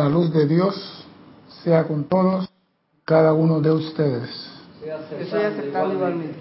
[0.00, 1.04] La luz de Dios
[1.62, 2.48] sea con todos,
[3.04, 4.30] cada uno de ustedes.
[5.20, 6.38] Estoy aceptando igualmente.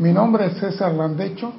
[0.00, 1.52] Mi nombre es César Landecho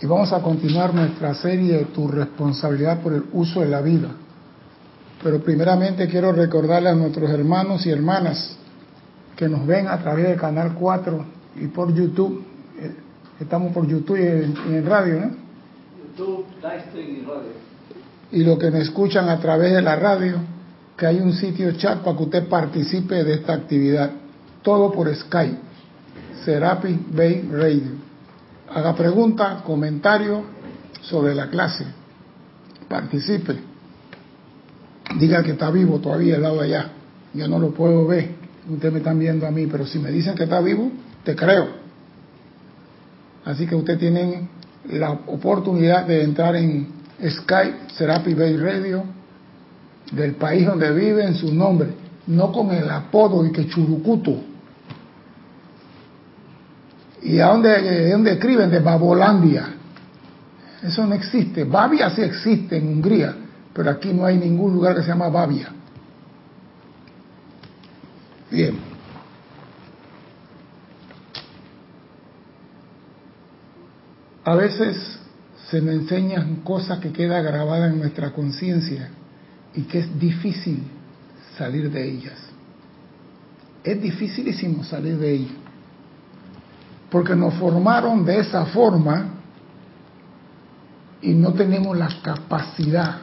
[0.00, 4.08] y vamos a continuar nuestra serie Tu responsabilidad por el uso de la vida.
[5.22, 8.56] Pero primeramente quiero recordarle a nuestros hermanos y hermanas
[9.36, 11.24] que nos ven a través del Canal 4
[11.56, 12.42] y por YouTube.
[12.78, 12.96] Eh,
[13.40, 15.30] estamos por YouTube y en, en radio, ¿no?
[16.16, 17.65] YouTube, Livestream y radio
[18.32, 20.36] y los que me escuchan a través de la radio,
[20.96, 24.10] que hay un sitio chat para que usted participe de esta actividad.
[24.62, 25.58] Todo por Skype.
[26.44, 28.06] Serapi Bay Radio.
[28.72, 30.40] Haga preguntas, comentarios
[31.02, 31.84] sobre la clase.
[32.88, 33.56] Participe.
[35.18, 36.90] Diga que está vivo todavía al lado de allá.
[37.34, 38.30] Yo no lo puedo ver.
[38.68, 40.90] Ustedes me están viendo a mí, pero si me dicen que está vivo,
[41.22, 41.68] te creo.
[43.44, 44.48] Así que ustedes tienen
[44.90, 49.04] la oportunidad de entrar en Skype, Serapi Bay Radio,
[50.12, 51.88] del país donde vive en su nombre,
[52.26, 54.36] no con el apodo y que Churucuto.
[57.22, 58.70] ¿Y a dónde, dónde escriben?
[58.70, 59.74] De Babolandia.
[60.82, 61.64] Eso no existe.
[61.64, 63.34] Babia sí existe en Hungría,
[63.72, 65.72] pero aquí no hay ningún lugar que se llama Babia.
[68.50, 68.78] Bien.
[74.44, 75.18] A veces
[75.70, 79.08] se nos enseñan cosas que quedan grabadas en nuestra conciencia
[79.74, 80.82] y que es difícil
[81.58, 82.38] salir de ellas.
[83.82, 85.52] Es dificilísimo salir de ellas.
[87.10, 89.30] Porque nos formaron de esa forma
[91.20, 93.16] y no tenemos la capacidad,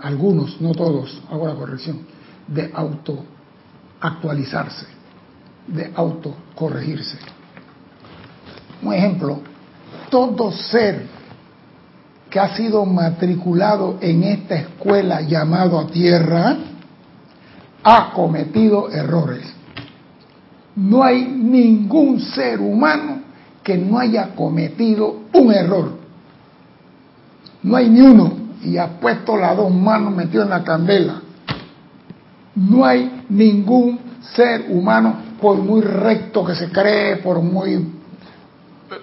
[0.00, 2.00] algunos, no todos, hago la corrección,
[2.46, 4.86] de autoactualizarse,
[5.66, 7.16] de autocorregirse.
[8.82, 9.40] Un ejemplo,
[10.10, 11.23] todo ser
[12.34, 16.56] que ha sido matriculado en esta escuela llamado Tierra
[17.84, 19.44] ha cometido errores.
[20.74, 23.20] No hay ningún ser humano
[23.62, 25.92] que no haya cometido un error.
[27.62, 28.32] No hay ni uno.
[28.64, 31.22] Y ha puesto las dos manos metido en la candela.
[32.56, 34.00] No hay ningún
[34.34, 37.74] ser humano, por muy recto que se cree, por muy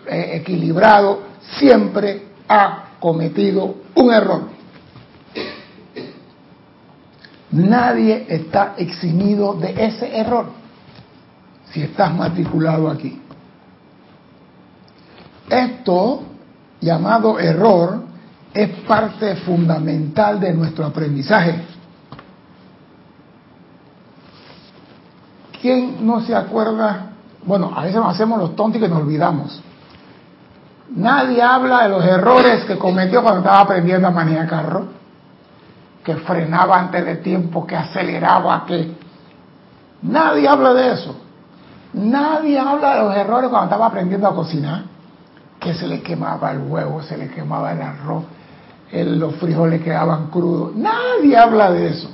[0.06, 1.22] eh, equilibrado,
[1.58, 4.44] siempre ha cometido un error.
[7.51, 10.45] Nadie está eximido de ese error
[11.73, 13.19] si estás matriculado aquí.
[15.50, 16.23] Esto,
[16.79, 18.03] llamado error,
[18.53, 21.62] es parte fundamental de nuestro aprendizaje.
[25.62, 27.12] ¿Quién no se acuerda?
[27.44, 29.62] Bueno, a veces nos hacemos los tontos y que nos olvidamos.
[30.96, 34.88] Nadie habla de los errores que cometió cuando estaba aprendiendo a manejar carro,
[36.03, 38.94] que frenaba antes de tiempo, que aceleraba, que...
[40.01, 41.16] Nadie habla de eso.
[41.94, 44.84] Nadie habla de los errores cuando estaba aprendiendo a cocinar,
[45.59, 48.24] que se le quemaba el huevo, se le quemaba el arroz,
[48.91, 50.75] los frijoles quedaban crudos.
[50.75, 52.09] Nadie habla de eso.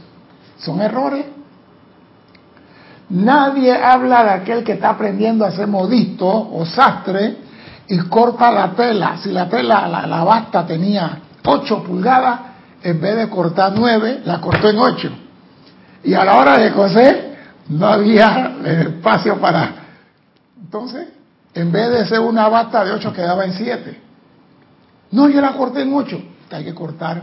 [0.57, 1.25] Son errores.
[3.09, 7.47] Nadie habla de aquel que está aprendiendo a ser modisto o sastre
[7.87, 9.17] y corta la tela.
[9.17, 12.39] Si la tela, la, basta tenía 8 pulgadas,
[12.83, 15.09] en vez de cortar 9, la cortó en 8.
[16.03, 17.37] Y a la hora de coser,
[17.69, 19.75] no había espacio para...
[20.61, 21.07] Entonces,
[21.53, 24.01] en vez de ser una basta de 8, quedaba en 7.
[25.11, 26.21] No, yo la corté en 8.
[26.51, 27.21] Hay que cortar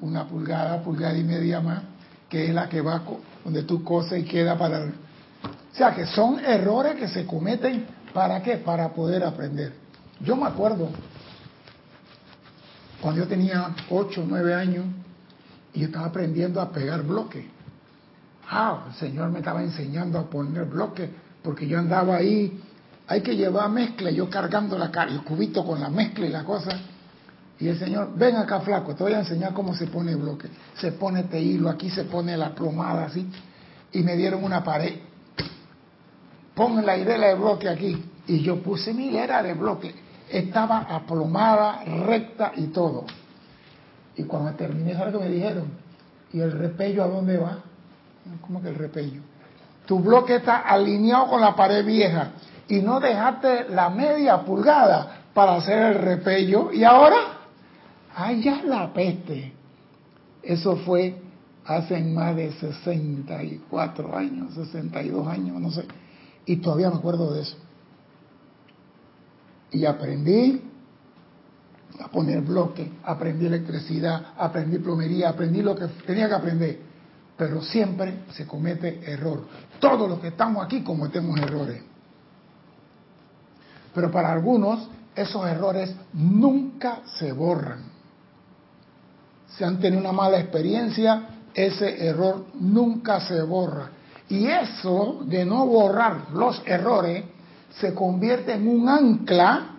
[0.00, 1.80] una pulgada, pulgada y media más,
[2.28, 3.02] que es la que va
[3.44, 4.78] donde tú coses y queda para...
[4.80, 8.58] O sea que son errores que se cometen, ¿para qué?
[8.58, 9.83] Para poder aprender.
[10.20, 10.90] Yo me acuerdo
[13.00, 14.86] cuando yo tenía 8 o 9 años
[15.74, 17.44] y estaba aprendiendo a pegar bloques.
[18.48, 21.10] Ah, el Señor me estaba enseñando a poner bloques
[21.42, 22.60] porque yo andaba ahí,
[23.06, 26.70] hay que llevar mezcla, yo cargando la el cubito con la mezcla y la cosa.
[27.58, 30.48] Y el Señor, ven acá flaco, te voy a enseñar cómo se pone bloque.
[30.78, 33.28] Se pone este hilo, aquí se pone la plomada así.
[33.92, 34.94] Y me dieron una pared.
[36.54, 38.02] Pon la idea de bloque aquí.
[38.26, 43.04] Y yo puse mi hilera de bloque estaba aplomada, recta y todo.
[44.16, 45.66] Y cuando terminé, ¿sabes que me dijeron?
[46.32, 47.58] ¿Y el repello a dónde va?
[48.40, 49.20] ¿Cómo que el repello?
[49.86, 52.32] Tu bloque está alineado con la pared vieja
[52.68, 57.16] y no dejaste la media pulgada para hacer el repello y ahora,
[58.14, 59.52] ¡ay, ya la peste!
[60.42, 61.20] Eso fue
[61.66, 65.84] hace más de 64 años, 62 años, no sé.
[66.46, 67.56] Y todavía me acuerdo de eso
[69.74, 70.62] y aprendí
[72.00, 76.78] a poner bloque, aprendí electricidad, aprendí plomería, aprendí lo que tenía que aprender.
[77.36, 79.44] Pero siempre se comete error.
[79.80, 81.82] Todos los que estamos aquí cometemos errores.
[83.92, 87.80] Pero para algunos esos errores nunca se borran.
[89.48, 93.90] Si han tenido una mala experiencia, ese error nunca se borra.
[94.28, 97.24] Y eso de no borrar los errores
[97.80, 99.70] se convierte en un ancla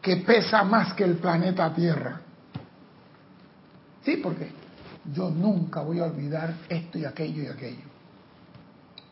[0.00, 2.20] que pesa más que el planeta Tierra.
[4.04, 4.52] Sí, porque
[5.12, 7.90] yo nunca voy a olvidar esto y aquello y aquello.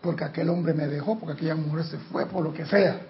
[0.00, 3.00] Porque aquel hombre me dejó, porque aquella mujer se fue, por lo que sea.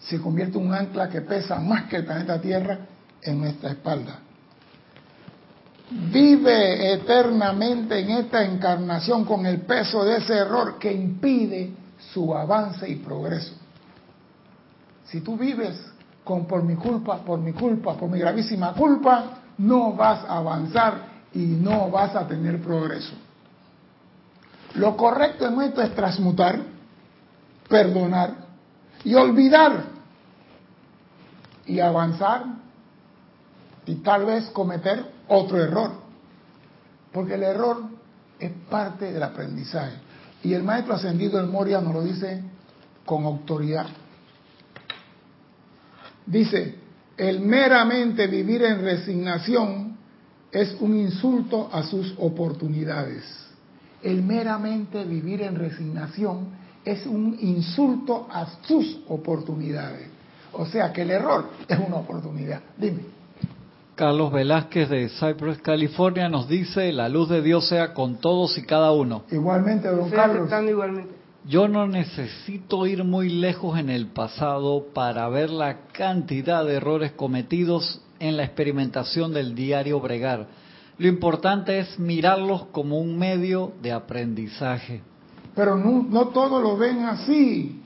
[0.00, 2.78] Se convierte en un ancla que pesa más que el planeta Tierra
[3.22, 4.18] en nuestra espalda.
[5.90, 11.79] Vive eternamente en esta encarnación con el peso de ese error que impide
[12.12, 13.54] su avance y progreso.
[15.04, 15.76] Si tú vives
[16.24, 21.10] con por mi culpa, por mi culpa, por mi gravísima culpa, no vas a avanzar
[21.34, 23.12] y no vas a tener progreso.
[24.74, 26.60] Lo correcto en esto es transmutar,
[27.68, 28.34] perdonar
[29.04, 29.84] y olvidar
[31.66, 32.44] y avanzar
[33.86, 35.92] y tal vez cometer otro error.
[37.12, 37.82] Porque el error
[38.38, 39.96] es parte del aprendizaje.
[40.42, 42.42] Y el maestro ascendido del Moria nos lo dice
[43.04, 43.86] con autoridad.
[46.26, 46.76] Dice,
[47.16, 49.96] el meramente vivir en resignación
[50.52, 53.24] es un insulto a sus oportunidades.
[54.02, 56.48] El meramente vivir en resignación
[56.84, 60.08] es un insulto a sus oportunidades.
[60.52, 62.60] O sea que el error es una oportunidad.
[62.76, 63.19] Dime.
[64.00, 68.62] Carlos Velázquez de Cypress, California nos dice, la luz de Dios sea con todos y
[68.62, 69.24] cada uno.
[69.30, 70.48] Igualmente, don Carlos.
[70.66, 71.14] Igualmente.
[71.44, 77.12] Yo no necesito ir muy lejos en el pasado para ver la cantidad de errores
[77.12, 80.46] cometidos en la experimentación del diario Bregar.
[80.96, 85.02] Lo importante es mirarlos como un medio de aprendizaje.
[85.54, 87.82] Pero no, no todos lo ven así.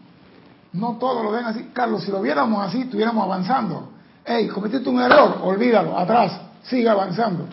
[0.73, 1.71] No todos lo ven así.
[1.73, 3.94] Carlos, si lo viéramos así, estuviéramos avanzando.
[4.27, 7.47] Hey, cometiste un error, olvídalo, atrás, sigue avanzando.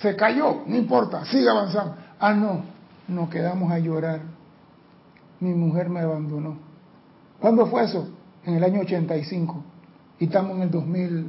[0.00, 1.96] Se cayó, no importa, sigue avanzando.
[2.20, 2.62] Ah, no,
[3.08, 4.20] nos quedamos a llorar
[5.40, 6.56] mi mujer me abandonó.
[7.40, 8.08] ¿Cuándo fue eso?
[8.44, 9.62] En el año 85.
[10.18, 11.26] Y estamos en el 2000,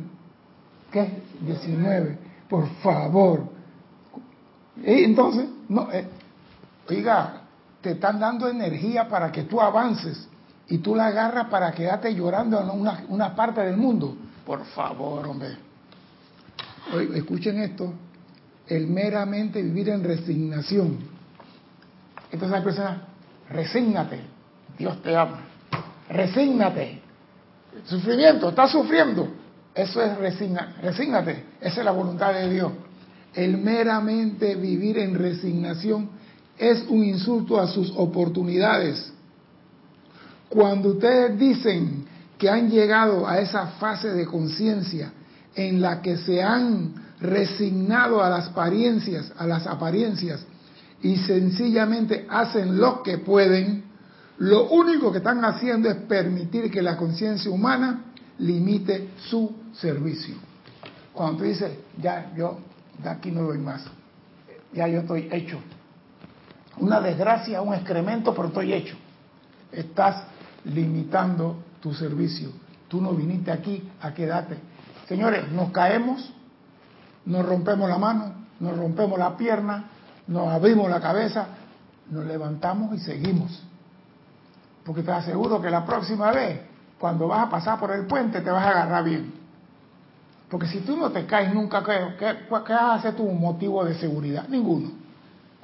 [0.92, 1.24] ¿qué?
[1.42, 2.18] 19.
[2.50, 3.44] Por favor.
[4.78, 6.08] Y entonces, no, eh,
[6.90, 7.42] oiga,
[7.82, 10.28] te están dando energía para que tú avances
[10.68, 14.16] y tú la agarras para quedarte llorando en una, una parte del mundo.
[14.50, 15.50] Por favor, hombre.
[17.14, 17.94] escuchen esto.
[18.66, 20.98] El meramente vivir en resignación.
[22.32, 23.02] Entonces hay personas,
[23.52, 24.22] resígnate,
[24.76, 25.42] Dios te ama.
[26.10, 27.00] Resígnate.
[27.86, 29.28] Sufrimiento, estás sufriendo.
[29.76, 31.44] Eso es resigna, resígnate.
[31.62, 32.72] Esa es la voluntad de Dios.
[33.36, 36.10] El meramente vivir en resignación
[36.58, 39.14] es un insulto a sus oportunidades.
[40.50, 42.08] Cuando ustedes dicen
[42.40, 45.12] que han llegado a esa fase de conciencia
[45.54, 50.46] en la que se han resignado a las apariencias, a las apariencias
[51.02, 53.84] y sencillamente hacen lo que pueden,
[54.38, 58.06] lo único que están haciendo es permitir que la conciencia humana
[58.38, 60.36] limite su servicio.
[61.12, 61.72] Cuando tú dices,
[62.02, 62.60] ya yo
[63.04, 63.84] de aquí no doy más,
[64.74, 65.60] ya yo estoy hecho.
[66.78, 68.96] Una desgracia, un excremento, pero estoy hecho.
[69.74, 70.24] Estás
[70.64, 72.50] limitando tu servicio.
[72.88, 74.58] Tú no viniste aquí a quedarte.
[75.08, 76.34] Señores, nos caemos,
[77.26, 79.86] nos rompemos la mano, nos rompemos la pierna,
[80.28, 81.48] nos abrimos la cabeza,
[82.10, 83.64] nos levantamos y seguimos.
[84.84, 86.62] Porque te aseguro que la próxima vez,
[87.00, 89.34] cuando vas a pasar por el puente, te vas a agarrar bien.
[90.50, 94.48] Porque si tú no te caes nunca, ¿qué, qué, qué hace tu motivo de seguridad?
[94.48, 94.92] Ninguno.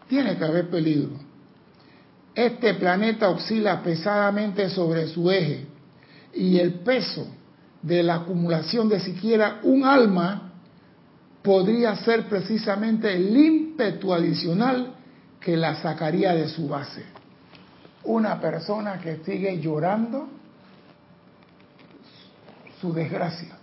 [0.08, 1.18] Tiene que haber peligro.
[2.36, 5.75] Este planeta oscila pesadamente sobre su eje
[6.36, 7.28] y el peso
[7.82, 10.52] de la acumulación de siquiera un alma
[11.42, 14.96] podría ser precisamente el ímpetu adicional
[15.40, 17.04] que la sacaría de su base.
[18.04, 20.28] Una persona que sigue llorando
[22.82, 23.56] su desgracia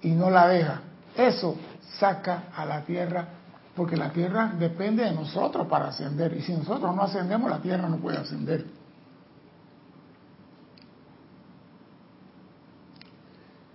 [0.00, 0.80] y no la deja,
[1.16, 1.56] eso
[1.98, 3.28] saca a la tierra,
[3.76, 7.88] porque la tierra depende de nosotros para ascender, y si nosotros no ascendemos, la tierra
[7.88, 8.81] no puede ascender.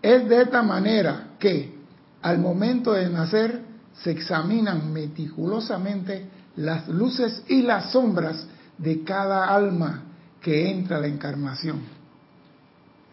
[0.08, 1.76] Es de esta manera que
[2.22, 3.62] al momento de nacer
[3.94, 8.48] se examinan meticulosamente las luces y las sombras
[8.78, 10.04] de cada alma
[10.40, 11.82] que entra a la encarnación.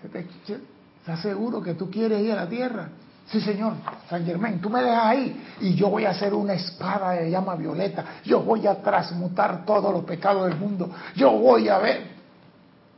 [0.04, 2.90] ¿Estás seguro que tú quieres ir a la tierra?
[3.26, 3.72] Sí, señor,
[4.08, 7.56] San Germán, tú me dejas ahí y yo voy a hacer una espada de llama
[7.56, 8.04] violeta.
[8.24, 10.92] Yo voy a transmutar todos los pecados del mundo.
[11.16, 12.02] Yo voy a ver.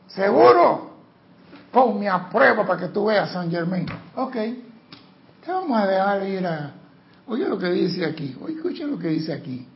[0.08, 0.85] ¿Seguro?
[1.72, 3.86] Ponme a prueba para que tú veas San Germán.
[4.14, 4.34] Ok.
[5.44, 6.72] Te vamos a dejar ir a...
[7.26, 8.36] Oye lo que dice aquí.
[8.40, 9.66] Oye, escuchen lo que dice aquí.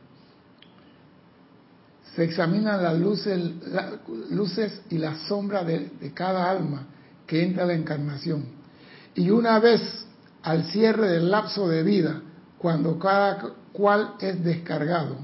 [2.15, 3.39] Se examinan las luces,
[4.31, 6.87] luces y las sombras de, de cada alma
[7.25, 8.45] que entra a la encarnación.
[9.15, 9.81] Y una vez
[10.43, 12.21] al cierre del lapso de vida,
[12.57, 15.17] cuando cada cual es descargado,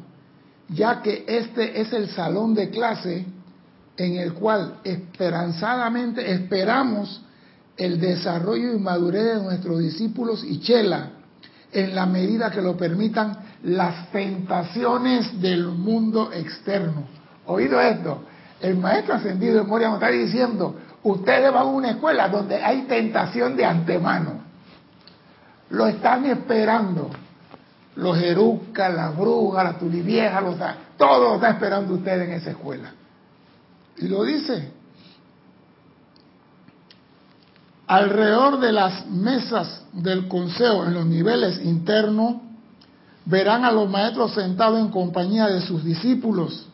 [0.70, 3.26] ya que este es el salón de clase
[3.98, 7.22] en el cual esperanzadamente esperamos
[7.76, 11.12] el desarrollo y madurez de nuestros discípulos y chela,
[11.72, 17.04] en la medida que lo permitan las tentaciones del mundo externo.
[17.46, 18.24] ¿Oído esto?
[18.62, 23.56] El maestro ascendido de Moria está diciendo, ustedes van a una escuela donde hay tentación
[23.56, 24.42] de antemano.
[25.70, 27.10] Lo están esperando.
[27.96, 30.56] Los erucas, las brujas, la tulivieja, los,
[30.98, 32.92] todo lo está esperando usted en esa escuela.
[34.00, 34.72] Y lo dice.
[37.88, 42.38] Alrededor de las mesas del consejo en los niveles internos,
[43.26, 46.68] verán a los maestros sentados en compañía de sus discípulos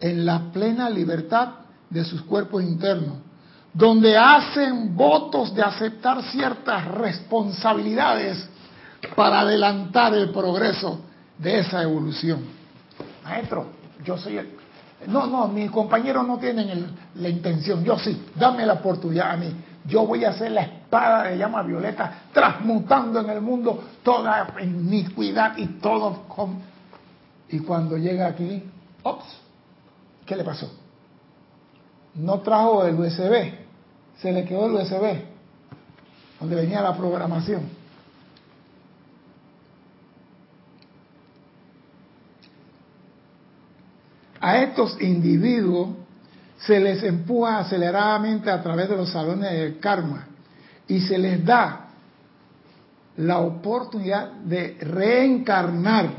[0.00, 1.50] en la plena libertad
[1.90, 3.14] de sus cuerpos internos
[3.72, 8.48] donde hacen votos de aceptar ciertas responsabilidades
[9.14, 11.00] para adelantar el progreso
[11.38, 12.40] de esa evolución.
[13.24, 13.66] Maestro,
[14.04, 14.59] yo soy el...
[15.06, 19.54] No, no, mis compañeros no tienen la intención, yo sí, dame la oportunidad a mí.
[19.86, 25.56] Yo voy a hacer la espada de llama violeta, transmutando en el mundo toda iniquidad
[25.56, 26.24] y todo.
[27.48, 28.62] Y cuando llega aquí,
[29.02, 29.24] ops,
[30.26, 30.70] ¿qué le pasó?
[32.14, 33.52] no trajo el USB,
[34.18, 35.22] se le quedó el USB,
[36.38, 37.62] donde venía la programación.
[44.40, 45.90] A estos individuos
[46.58, 50.26] se les empuja aceleradamente a través de los salones del karma
[50.88, 51.88] y se les da
[53.16, 56.10] la oportunidad de reencarnar,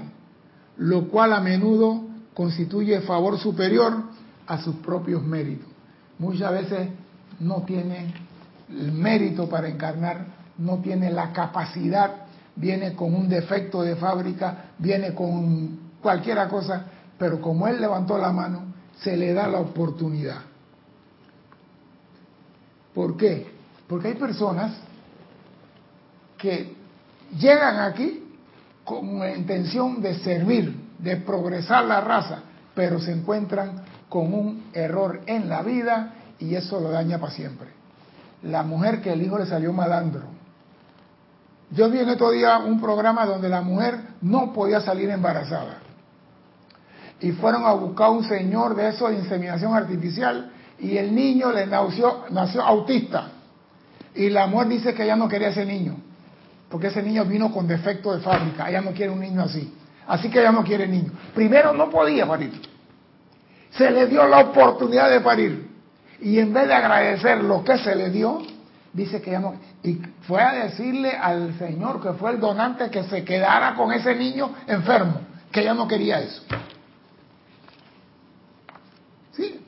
[0.78, 4.04] lo cual a menudo constituye favor superior
[4.48, 5.68] a sus propios méritos.
[6.20, 6.90] Muchas veces
[7.40, 8.14] no tiene
[8.70, 10.26] el mérito para encarnar,
[10.58, 12.26] no tiene la capacidad,
[12.56, 16.86] viene con un defecto de fábrica, viene con cualquiera cosa,
[17.22, 18.64] pero como él levantó la mano,
[18.96, 20.40] se le da la oportunidad.
[22.96, 23.46] ¿Por qué?
[23.88, 24.74] Porque hay personas
[26.36, 26.76] que
[27.38, 28.24] llegan aquí
[28.84, 32.40] con la intención de servir, de progresar la raza,
[32.74, 37.68] pero se encuentran con un error en la vida y eso lo daña para siempre.
[38.42, 40.24] La mujer que el hijo le salió malandro.
[41.70, 45.91] Yo vi en estos días un programa donde la mujer no podía salir embarazada.
[47.22, 51.68] Y fueron a buscar un señor de eso de inseminación artificial y el niño le
[51.68, 53.30] nació, nació autista.
[54.16, 55.96] Y la mujer dice que ella no quería ese niño,
[56.70, 58.70] porque ese niño vino con defecto de fábrica.
[58.70, 59.74] Ella no quiere un niño así.
[60.08, 61.12] Así que ella no quiere niño.
[61.34, 62.52] Primero no podía parir
[63.72, 65.70] se le dio la oportunidad de parir.
[66.20, 68.42] Y en vez de agradecer lo que se le dio,
[68.94, 69.56] dice que ya no...
[69.84, 74.16] Y fue a decirle al Señor, que fue el donante, que se quedara con ese
[74.16, 76.44] niño enfermo, que ella no quería eso.
[79.32, 79.66] ¿Sí?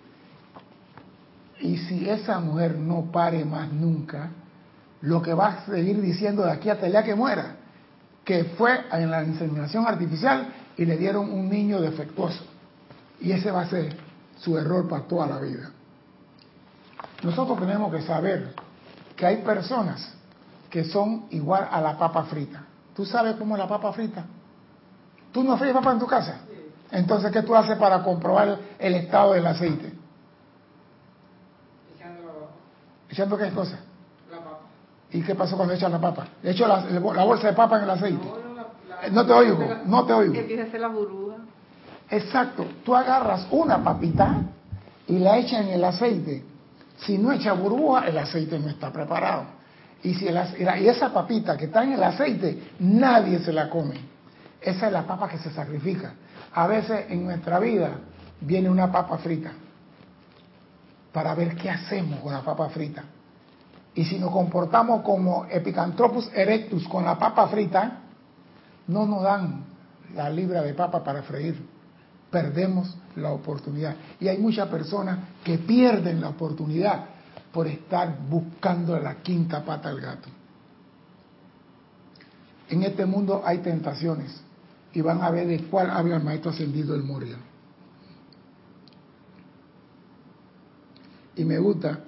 [1.64, 4.30] Y si esa mujer no pare más nunca,
[5.02, 7.56] lo que va a seguir diciendo de aquí hasta el día que muera,
[8.26, 12.44] que fue en la inseminación artificial y le dieron un niño defectuoso.
[13.20, 13.96] Y ese va a ser
[14.38, 15.72] su error para toda la vida.
[17.24, 18.54] Nosotros tenemos que saber
[19.16, 20.14] que hay personas
[20.70, 22.66] que son igual a la papa frita.
[22.94, 24.26] ¿Tú sabes cómo es la papa frita?
[25.32, 26.42] ¿Tú no fríes papa en tu casa?
[26.92, 29.94] Entonces, ¿qué tú haces para comprobar el estado del aceite?
[31.96, 32.50] Echando
[33.14, 33.78] ¿Echando qué cosa?
[34.32, 34.60] La papa.
[35.12, 36.26] ¿Y qué pasó cuando echas la papa?
[36.42, 38.28] ¿Le echo la, bolsa de papa en el aceite?
[39.12, 40.34] No, te oigo, no te oigo.
[40.34, 41.36] Empieza a hacer la burbuja.
[42.10, 44.42] Exacto, tú agarras una papita
[45.06, 46.44] y la echas en el aceite.
[46.98, 49.44] Si no echa burbuja, el aceite no está preparado.
[50.02, 54.00] Y, si y esa papita que está en el aceite, nadie se la come.
[54.60, 56.16] Esa es la papa que se sacrifica.
[56.52, 57.92] A veces en nuestra vida
[58.42, 59.52] viene una papa frita
[61.14, 63.04] para ver qué hacemos con la papa frita.
[63.96, 68.00] Y si nos comportamos como Epicantropus erectus con la papa frita,
[68.88, 69.64] no nos dan
[70.16, 71.74] la libra de papa para freír
[72.34, 73.96] perdemos la oportunidad.
[74.20, 77.06] Y hay muchas personas que pierden la oportunidad
[77.54, 80.30] por estar buscando la quinta pata al gato.
[82.70, 84.42] En este mundo hay tentaciones
[84.94, 87.38] y van a ver de cuál habla el maestro ascendido el Moria.
[91.36, 92.00] Y me gusta,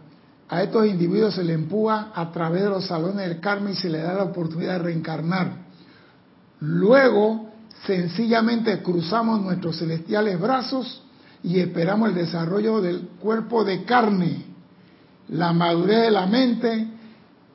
[0.48, 3.90] a estos individuos se les empuja a través de los salones del karma y se
[3.90, 5.66] les da la oportunidad de reencarnar.
[6.60, 7.50] Luego,
[7.86, 11.04] sencillamente cruzamos nuestros celestiales brazos
[11.44, 14.46] y esperamos el desarrollo del cuerpo de carne,
[15.30, 16.88] la madurez de la mente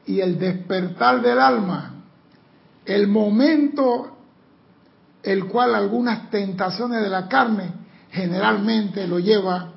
[0.06, 1.94] y el despertar del alma.
[2.84, 4.16] El momento
[5.22, 7.72] el cual algunas tentaciones de la carne
[8.10, 9.74] generalmente lo lleva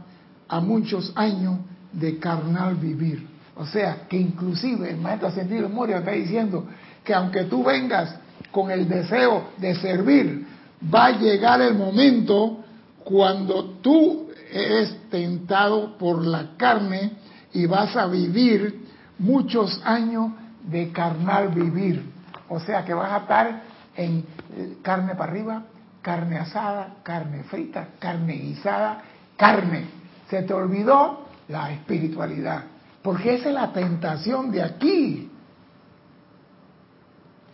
[0.48, 1.60] a muchos años
[1.94, 3.28] de carnal vivir.
[3.56, 6.66] O sea, que inclusive el maestro ascendido Moria está diciendo
[7.04, 8.16] que aunque tú vengas
[8.52, 10.46] con el deseo de servir,
[10.94, 12.64] va a llegar el momento
[13.04, 17.14] cuando tú eres tentado por la carne
[17.54, 18.84] y vas a vivir
[19.20, 20.32] muchos años
[20.64, 22.04] de carnal vivir.
[22.50, 23.62] O sea que vas a estar
[23.96, 25.64] en eh, carne para arriba,
[26.02, 29.02] carne asada, carne frita, carne guisada,
[29.38, 29.86] carne.
[30.30, 32.64] Se te olvidó la espiritualidad,
[33.02, 35.30] porque esa es la tentación de aquí.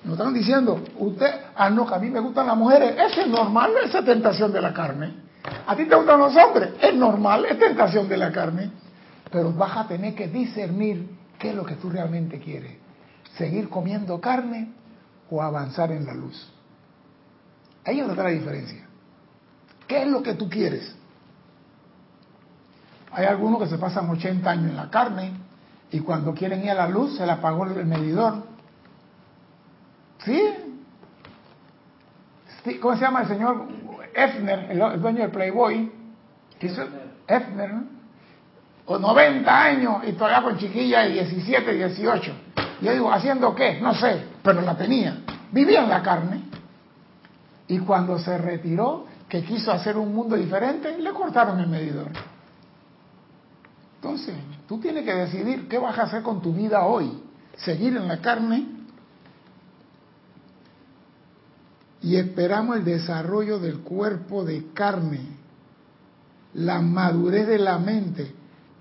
[0.04, 3.28] Nos están diciendo, usted, ah, no, que a mí me gustan las mujeres, eso es
[3.28, 5.14] normal, esa tentación de la carne.
[5.68, 8.72] A ti te gustan los hombres, es normal, es tentación de la carne.
[9.32, 12.78] Pero vas a tener que discernir qué es lo que tú realmente quieres.
[13.38, 14.74] Seguir comiendo carne
[15.30, 16.52] o avanzar en la luz.
[17.86, 18.86] Ahí está la diferencia.
[19.88, 20.96] ¿Qué es lo que tú quieres?
[23.12, 25.34] Hay algunos que se pasan 80 años en la carne
[25.92, 28.44] y cuando quieren ir a la luz se le apagó el medidor.
[30.24, 30.42] ¿Sí?
[32.82, 33.68] ¿Cómo se llama el señor
[34.14, 35.92] Efner, el, dueño del Playboy?
[37.28, 37.72] Efner,
[38.86, 42.34] O 90 años y todavía con chiquilla de 17, 18.
[42.82, 43.80] Yo digo, ¿haciendo qué?
[43.82, 45.20] No sé, pero la tenía.
[45.52, 46.44] Vivía en la carne.
[47.68, 52.08] Y cuando se retiró, que quiso hacer un mundo diferente, le cortaron el medidor.
[54.02, 54.34] Entonces,
[54.66, 57.22] tú tienes que decidir qué vas a hacer con tu vida hoy.
[57.58, 58.66] Seguir en la carne
[62.02, 65.20] y esperamos el desarrollo del cuerpo de carne,
[66.54, 68.32] la madurez de la mente,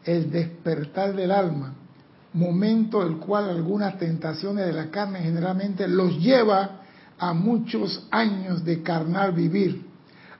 [0.04, 1.74] el despertar del alma,
[2.32, 6.82] momento el cual algunas tentaciones de la carne generalmente los lleva
[7.18, 9.84] a muchos años de carnal vivir,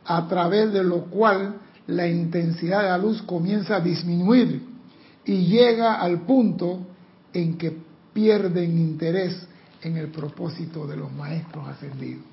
[0.05, 1.57] a través de lo cual
[1.89, 4.63] la intensidad de la luz comienza a disminuir
[5.25, 6.87] y llega al punto
[7.33, 7.77] en que
[8.13, 9.47] pierden interés
[9.83, 12.25] en el propósito de los maestros ascendidos.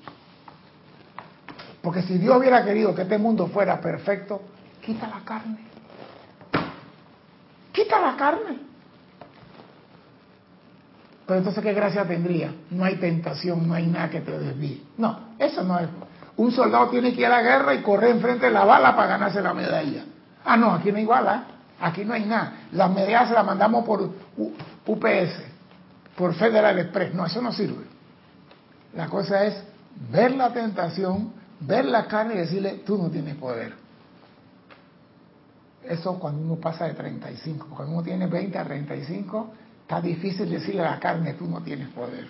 [1.80, 4.42] Porque si Dios hubiera querido que este mundo fuera perfecto,
[4.84, 5.58] quita la carne.
[7.72, 8.58] Quita la carne.
[11.26, 12.54] Pero entonces, ¿qué gracia tendría?
[12.70, 14.82] No hay tentación, no hay nada que te desvíe.
[14.98, 15.88] No, eso no es.
[16.36, 19.08] Un soldado tiene que ir a la guerra y correr enfrente de la bala para
[19.08, 20.04] ganarse la medalla.
[20.44, 21.44] Ah, no, aquí no hay bala,
[21.80, 22.52] aquí no hay nada.
[22.72, 24.02] Las medallas se las mandamos por
[24.86, 25.42] UPS,
[26.14, 27.14] por Federal Express.
[27.14, 27.84] No, eso no sirve.
[28.94, 29.62] La cosa es
[30.10, 33.74] ver la tentación, ver la carne y decirle, tú no tienes poder.
[35.82, 37.68] Eso cuando uno pasa de 35.
[37.74, 41.88] Cuando uno tiene 20 a 35, está difícil decirle a la carne, tú no tienes
[41.88, 42.26] poder.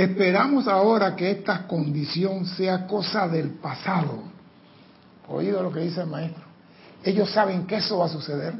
[0.00, 4.22] Esperamos ahora que esta condición sea cosa del pasado.
[5.28, 6.42] Oído lo que dice el maestro.
[7.04, 8.54] Ellos saben que eso va a suceder,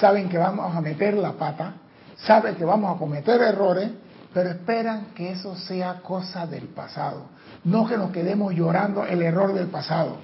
[0.00, 1.74] saben que vamos a meter la pata,
[2.16, 3.90] saben que vamos a cometer errores,
[4.34, 7.26] pero esperan que eso sea cosa del pasado.
[7.62, 10.16] No que nos quedemos llorando el error del pasado.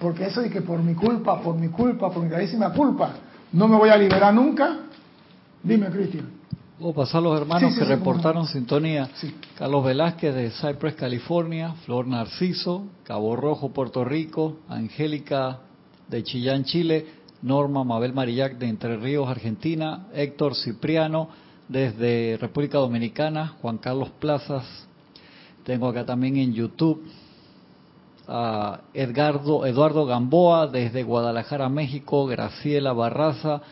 [0.00, 3.10] Porque eso de que por mi culpa, por mi culpa, por mi gravísima culpa,
[3.52, 4.78] no me voy a liberar nunca.
[5.62, 6.35] Dime, Cristian.
[6.78, 9.08] Vamos a pasar los hermanos que reportaron sintonía.
[9.56, 15.60] Carlos Velázquez de Cypress, California, Flor Narciso, Cabo Rojo, Puerto Rico, Angélica
[16.06, 17.06] de Chillán, Chile,
[17.40, 21.30] Norma Mabel Marillac de Entre Ríos, Argentina, Héctor Cipriano
[21.66, 24.86] desde República Dominicana, Juan Carlos Plazas,
[25.64, 27.02] tengo acá también en YouTube
[28.28, 33.62] a Edgardo, Eduardo Gamboa desde Guadalajara, México, Graciela Barraza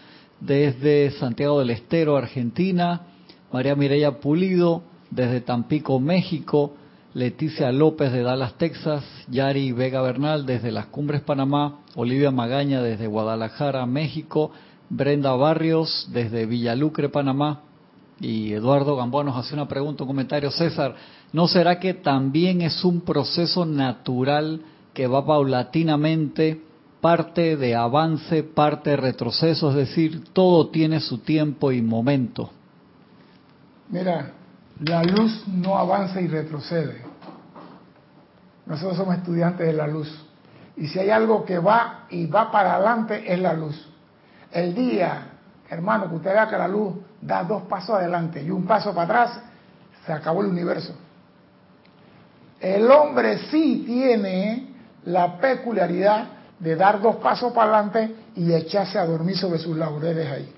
[0.41, 3.03] desde Santiago del Estero, Argentina,
[3.53, 6.75] María Mireya Pulido desde Tampico, México,
[7.15, 13.07] Leticia López de Dallas, Texas, Yari Vega Bernal desde Las Cumbres, Panamá, Olivia Magaña desde
[13.07, 14.51] Guadalajara, México,
[14.91, 17.63] Brenda Barrios desde Villalucre, Panamá,
[18.21, 20.51] Y Eduardo Gamboa nos hace una pregunta, un comentario.
[20.51, 20.95] César,
[21.33, 24.61] ¿no será que también es un proceso natural
[24.93, 26.63] que va paulatinamente,
[27.05, 29.69] parte de avance, parte de retroceso?
[29.69, 32.51] Es decir, todo tiene su tiempo y momento.
[33.91, 34.31] Mira,
[34.81, 37.03] la luz no avanza y retrocede.
[38.65, 40.09] Nosotros somos estudiantes de la luz.
[40.79, 43.87] Y si hay algo que va y va para adelante es la luz.
[44.51, 45.27] El día,
[45.69, 49.05] hermano, que usted vea que la luz da dos pasos adelante y un paso para
[49.25, 49.43] atrás,
[50.07, 50.95] se acabó el universo.
[52.59, 54.69] El hombre sí tiene
[55.05, 56.29] la peculiaridad
[56.65, 60.55] de dar dos pasos para adelante y echarse a dormir sobre sus laureles ahí.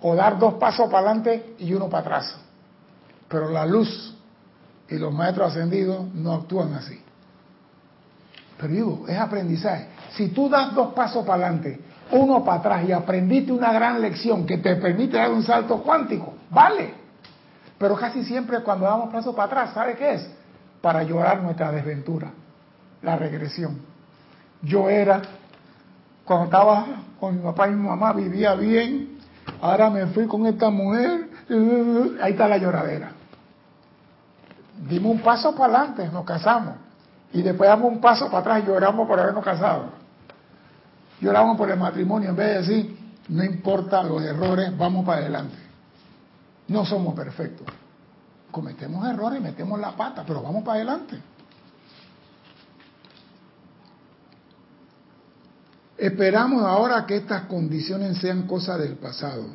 [0.00, 2.36] O dar dos pasos para adelante y uno para atrás.
[3.28, 4.16] Pero la luz
[4.88, 6.98] y los maestros ascendidos no actúan así.
[8.56, 9.88] Pero digo, es aprendizaje.
[10.12, 11.78] Si tú das dos pasos para adelante,
[12.10, 16.32] uno para atrás y aprendiste una gran lección que te permite dar un salto cuántico,
[16.48, 16.94] vale.
[17.76, 20.30] Pero casi siempre cuando damos pasos para atrás, ¿sabe qué es?
[20.80, 22.30] Para llorar nuestra desventura,
[23.02, 23.97] la regresión.
[24.62, 25.22] Yo era,
[26.24, 26.86] cuando estaba
[27.20, 29.18] con mi papá y mi mamá, vivía bien,
[29.60, 31.28] ahora me fui con esta mujer,
[32.20, 33.12] ahí está la lloradera.
[34.88, 36.74] Dimos un paso para adelante, nos casamos
[37.32, 39.86] y después damos un paso para atrás y lloramos por habernos casado.
[41.20, 45.56] Lloramos por el matrimonio en vez de decir, no importa los errores, vamos para adelante.
[46.68, 47.66] No somos perfectos.
[48.50, 51.18] Cometemos errores, metemos la pata, pero vamos para adelante.
[55.98, 59.46] Esperamos ahora que estas condiciones sean cosas del pasado.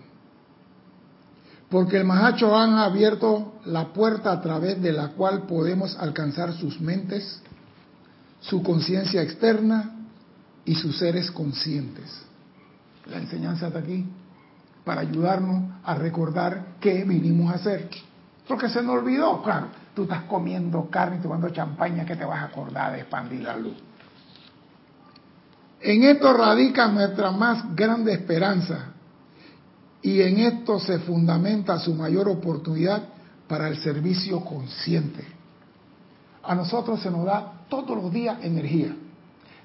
[1.69, 6.79] Porque el Mahacho han abierto la puerta a través de la cual podemos alcanzar sus
[6.79, 7.41] mentes
[8.43, 9.91] su conciencia externa
[10.65, 12.25] y sus seres conscientes.
[13.05, 14.05] La enseñanza está aquí
[14.83, 17.89] para ayudarnos a recordar qué vinimos a hacer.
[18.47, 22.41] Porque se nos olvidó, claro, tú estás comiendo carne y tomando champaña, que te vas
[22.41, 23.75] a acordar de expandir la luz?
[25.83, 28.93] En esto radica nuestra más grande esperanza
[30.01, 33.03] y en esto se fundamenta su mayor oportunidad
[33.49, 35.25] para el servicio consciente.
[36.41, 38.95] A nosotros se nos da todos los días energía.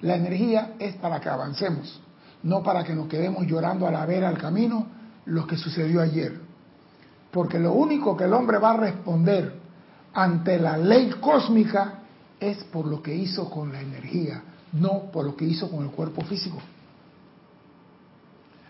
[0.00, 2.00] La energía es para que avancemos,
[2.42, 4.88] no para que nos quedemos llorando a la vera al camino
[5.26, 6.40] lo que sucedió ayer.
[7.30, 9.54] Porque lo único que el hombre va a responder
[10.14, 12.00] ante la ley cósmica
[12.40, 15.90] es por lo que hizo con la energía, no por lo que hizo con el
[15.90, 16.58] cuerpo físico.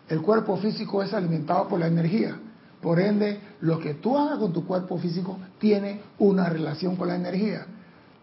[0.09, 2.39] El cuerpo físico es alimentado por la energía.
[2.81, 7.17] Por ende, lo que tú hagas con tu cuerpo físico tiene una relación con la
[7.17, 7.67] energía.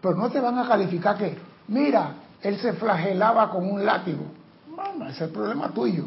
[0.00, 1.36] Pero no te van a calificar que,
[1.68, 4.24] mira, él se flagelaba con un látigo.
[4.74, 6.06] Bueno, ese es el problema tuyo.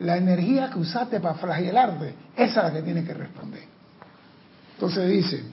[0.00, 3.64] La energía que usaste para flagelarte, esa es la que tiene que responder.
[4.74, 5.44] Entonces dice,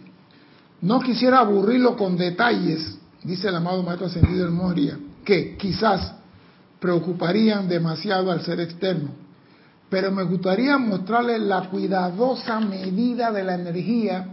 [0.82, 4.52] no quisiera aburrirlo con detalles, dice el amado Maestro Ascendido del
[5.24, 6.14] que quizás
[6.80, 9.10] preocuparían demasiado al ser externo,
[9.90, 14.28] pero me gustaría mostrarle la cuidadosa medida de la energía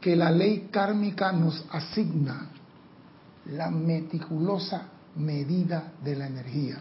[0.00, 2.48] que la ley kármica nos asigna.
[3.52, 6.78] La meticulosa medida de la energía.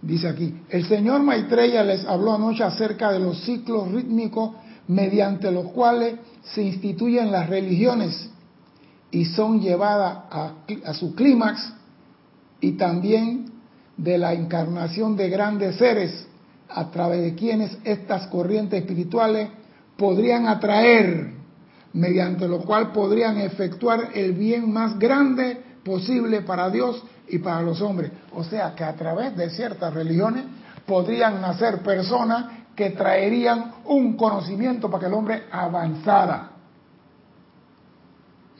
[0.00, 4.50] Dice aquí, el señor Maitreya les habló anoche acerca de los ciclos rítmicos
[4.88, 8.31] mediante los cuales se instituyen las religiones
[9.12, 11.72] y son llevadas a, su clímax
[12.60, 13.52] y también
[13.96, 16.26] de la encarnación de grandes seres
[16.68, 19.50] a través de quienes estas corrientes espirituales
[19.98, 21.34] podrían atraer
[21.92, 27.82] mediante lo cual podrían efectuar el bien más grande posible para Dios y para los
[27.82, 28.10] hombres.
[28.34, 30.44] O sea que a través de ciertas religiones
[30.86, 36.51] podrían nacer personas que traerían un conocimiento para que el hombre avanzara.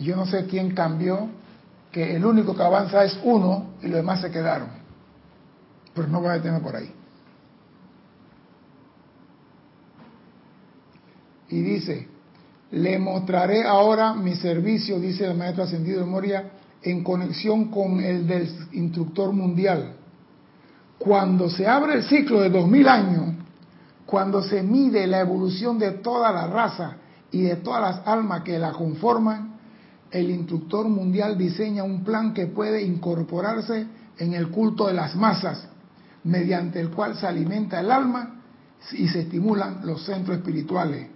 [0.02, 1.28] Yo no sé quién cambió,
[1.90, 4.68] que el único que avanza es uno y los demás se quedaron.
[5.94, 6.92] Pero no voy a detener por ahí.
[11.50, 12.08] Y dice,
[12.70, 16.50] le mostraré ahora mi servicio, dice el maestro ascendido de Moria,
[16.82, 19.96] en conexión con el del instructor mundial.
[20.98, 23.34] Cuando se abre el ciclo de dos mil años,
[24.06, 26.96] cuando se mide la evolución de toda la raza
[27.30, 29.51] y de todas las almas que la conforman,
[30.12, 33.86] el instructor mundial diseña un plan que puede incorporarse
[34.18, 35.66] en el culto de las masas,
[36.24, 38.42] mediante el cual se alimenta el alma
[38.92, 41.08] y se estimulan los centros espirituales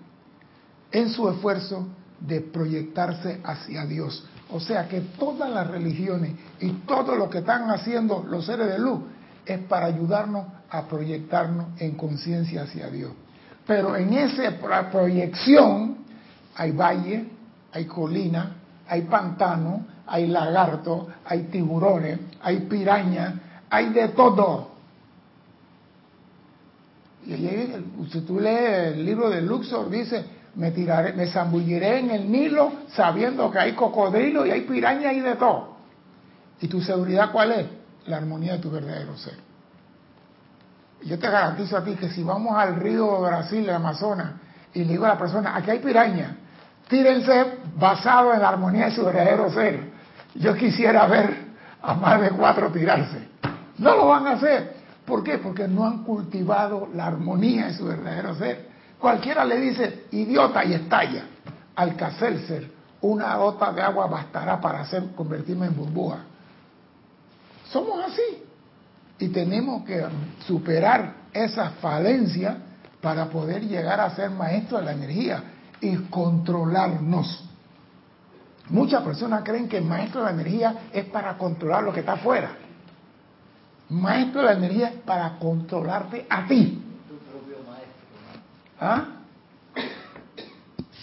[0.91, 1.89] en su esfuerzo
[2.21, 4.25] de proyectarse hacia Dios.
[4.51, 8.79] O sea que todas las religiones y todo lo que están haciendo los seres de
[8.79, 9.01] luz
[9.45, 13.13] es para ayudarnos a proyectarnos en conciencia hacia Dios.
[13.67, 14.59] Pero en esa
[14.91, 15.99] proyección
[16.55, 17.29] hay valle,
[17.73, 18.57] hay colina,
[18.89, 24.77] hay pantano, hay lagarto, hay tiburones, hay piraña, hay de todo.
[27.27, 27.35] Y
[28.13, 32.73] si tú lees el libro de Luxor, dice, me tiraré, me zambulliré en el Nilo
[32.89, 35.77] sabiendo que hay cocodrilo y hay piraña y de todo.
[36.61, 37.67] ¿Y tu seguridad cuál es?
[38.07, 39.35] La armonía de tu verdadero ser.
[41.05, 44.33] Yo te garantizo a ti que si vamos al río Brasil, el Amazonas,
[44.73, 46.37] y le digo a la persona, aquí hay piraña,
[46.89, 49.81] tírense basado en la armonía de su verdadero ser.
[50.35, 51.47] Yo quisiera ver
[51.83, 53.29] a más de cuatro tirarse.
[53.79, 54.77] No lo van a hacer.
[55.05, 55.39] ¿Por qué?
[55.39, 58.69] Porque no han cultivado la armonía de su verdadero ser.
[58.99, 61.25] Cualquiera le dice idiota y estalla.
[61.77, 62.71] Al ser
[63.03, 66.19] una gota de agua bastará para hacer convertirme en burbuja.
[67.71, 68.43] Somos así.
[69.19, 70.05] Y tenemos que
[70.47, 72.57] superar esa falencia
[73.01, 75.43] para poder llegar a ser maestros de la energía
[75.81, 77.45] y controlarnos.
[78.69, 82.15] Muchas personas creen que el maestro de la energía es para controlar lo que está
[82.15, 82.51] afuera.
[83.89, 86.83] Maestro de la energía es para controlarte a ti.
[88.81, 89.05] ¿Ah?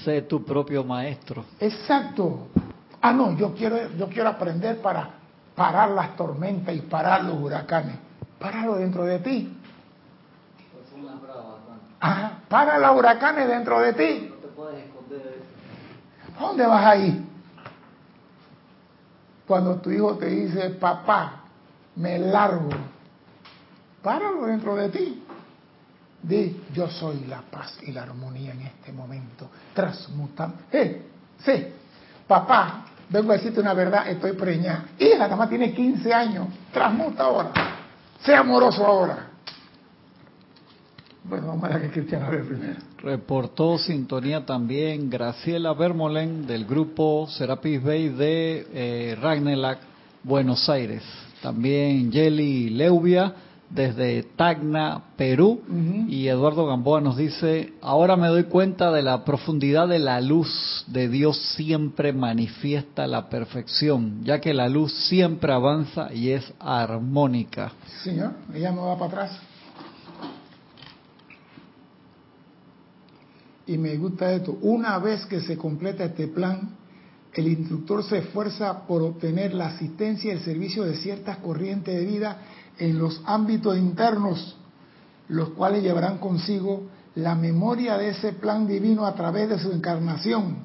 [0.04, 1.46] Sé tu propio maestro.
[1.60, 2.48] Exacto.
[3.02, 5.10] Ah, no, yo quiero, yo quiero aprender para
[5.56, 7.96] parar las tormentas y parar los huracanes.
[8.40, 9.58] Páralo dentro de ti.
[12.02, 14.28] Ah, para los huracanes dentro de ti.
[14.30, 15.42] No te puedes esconder
[16.40, 17.24] ¿Dónde vas a ir?
[19.48, 21.42] Cuando tu hijo te dice, papá,
[21.96, 22.70] me largo,
[24.02, 25.24] páralo dentro de ti.
[26.22, 29.50] Di, yo soy la paz y la armonía en este momento.
[29.74, 30.56] Transmutando.
[30.72, 31.06] Eh,
[31.44, 31.68] sí,
[32.26, 34.86] papá, vengo a decirte una verdad, estoy preñada.
[34.98, 36.48] Hija, nada más tiene 15 años.
[36.72, 37.52] Transmuta ahora.
[38.24, 39.33] Sea amoroso ahora.
[41.26, 42.80] Bueno, vamos a ver que Cristiana ve primero.
[42.98, 49.78] Reportó sintonía también Graciela Bermolen del grupo Serapis Bay de eh,
[50.24, 51.04] Buenos Aires.
[51.42, 53.34] También Jelly Leubia
[53.74, 55.62] desde Tacna, Perú.
[56.08, 60.86] Y Eduardo Gamboa nos dice, ahora me doy cuenta de la profundidad de la luz
[60.88, 67.72] de Dios siempre manifiesta la perfección, ya que la luz siempre avanza y es armónica.
[68.04, 69.40] Señor, ella no va para atrás.
[73.66, 76.78] Y me gusta esto, una vez que se completa este plan,
[77.34, 82.06] el instructor se esfuerza por obtener la asistencia y el servicio de ciertas corrientes de
[82.06, 82.38] vida
[82.78, 84.58] en los ámbitos internos,
[85.30, 86.84] los cuales llevarán consigo
[87.16, 90.58] la memoria de ese plan divino a través de su encarnación,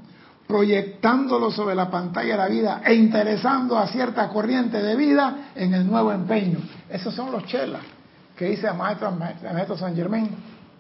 [0.47, 5.75] proyectándolo sobre la pantalla de la vida e interesando a cierta corriente de vida en
[5.75, 6.59] el nuevo empeño.
[6.91, 7.83] Esos son los chelas
[8.37, 10.29] que dice a maestro, maestro San Germán,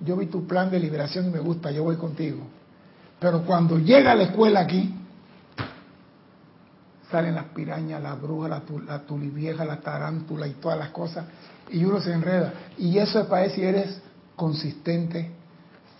[0.00, 2.40] yo vi tu plan de liberación y me gusta, yo voy contigo.
[3.18, 4.94] Pero cuando llega a la escuela aquí,
[7.10, 11.26] salen las pirañas, las brujas, la, la tulivieja, la tarántula y todas las cosas,
[11.70, 12.52] y uno se enreda.
[12.76, 14.00] Y eso es para si eres
[14.36, 15.30] consistente,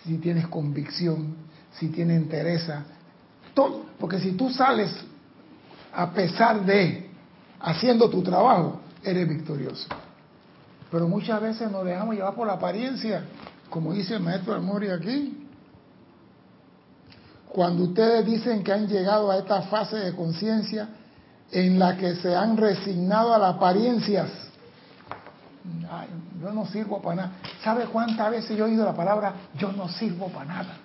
[0.05, 1.35] si tienes convicción,
[1.73, 2.85] si tienes entereza,
[3.55, 4.95] todo, porque si tú sales
[5.93, 7.11] a pesar de
[7.61, 9.89] haciendo tu trabajo, eres victorioso.
[10.91, 13.25] Pero muchas veces nos dejamos llevar por la apariencia,
[13.71, 15.47] como dice el maestro Almori aquí.
[17.49, 20.89] Cuando ustedes dicen que han llegado a esta fase de conciencia,
[21.51, 24.31] en la que se han resignado a las apariencias.
[26.41, 27.33] yo no sirvo para nada.
[27.63, 30.77] ¿Sabe cuántas veces yo he oído la palabra yo no sirvo para nada?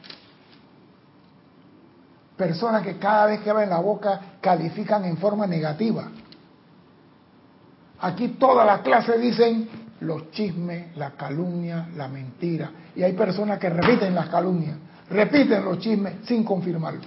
[2.38, 6.10] Personas que cada vez que abren la boca califican en forma negativa.
[8.00, 12.72] Aquí todas las clases dicen los chismes, la calumnia, la mentira.
[12.96, 14.78] Y hay personas que repiten las calumnias,
[15.10, 17.02] repiten los chismes sin confirmarlo.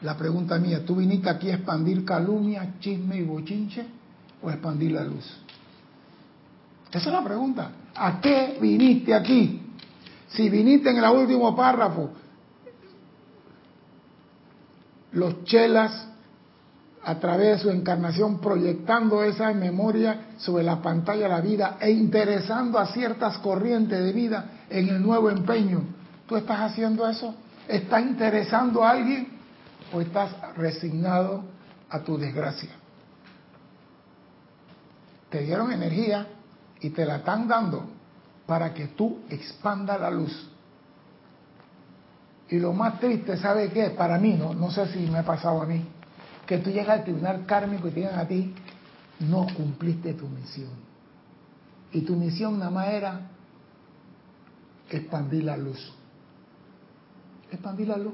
[0.00, 3.86] La pregunta mía, ¿tú viniste aquí a expandir calumnia, chisme y bochinche
[4.42, 5.24] o a expandir la luz?
[6.90, 7.70] Esa es la pregunta.
[7.94, 9.60] ¿A qué viniste aquí?
[10.28, 12.10] Si viniste en el último párrafo,
[15.12, 16.08] los chelas
[17.04, 21.90] a través de su encarnación proyectando esa memoria sobre la pantalla de la vida e
[21.90, 25.82] interesando a ciertas corrientes de vida en el nuevo empeño.
[26.26, 27.34] ¿Tú estás haciendo eso?
[27.68, 29.42] ¿Está interesando a alguien?
[29.92, 31.44] o estás resignado
[31.90, 32.70] a tu desgracia.
[35.30, 36.26] Te dieron energía
[36.80, 37.84] y te la están dando
[38.46, 40.50] para que tú expanda la luz.
[42.48, 43.90] Y lo más triste, ¿sabe qué?
[43.90, 45.86] Para mí, no, no sé si me ha pasado a mí,
[46.52, 48.52] que tú llegas al tribunal kármico y te digan a ti,
[49.20, 50.68] no cumpliste tu misión.
[51.92, 53.20] Y tu misión nada más era
[54.90, 55.94] expandir la luz.
[57.50, 58.12] Expandir la luz.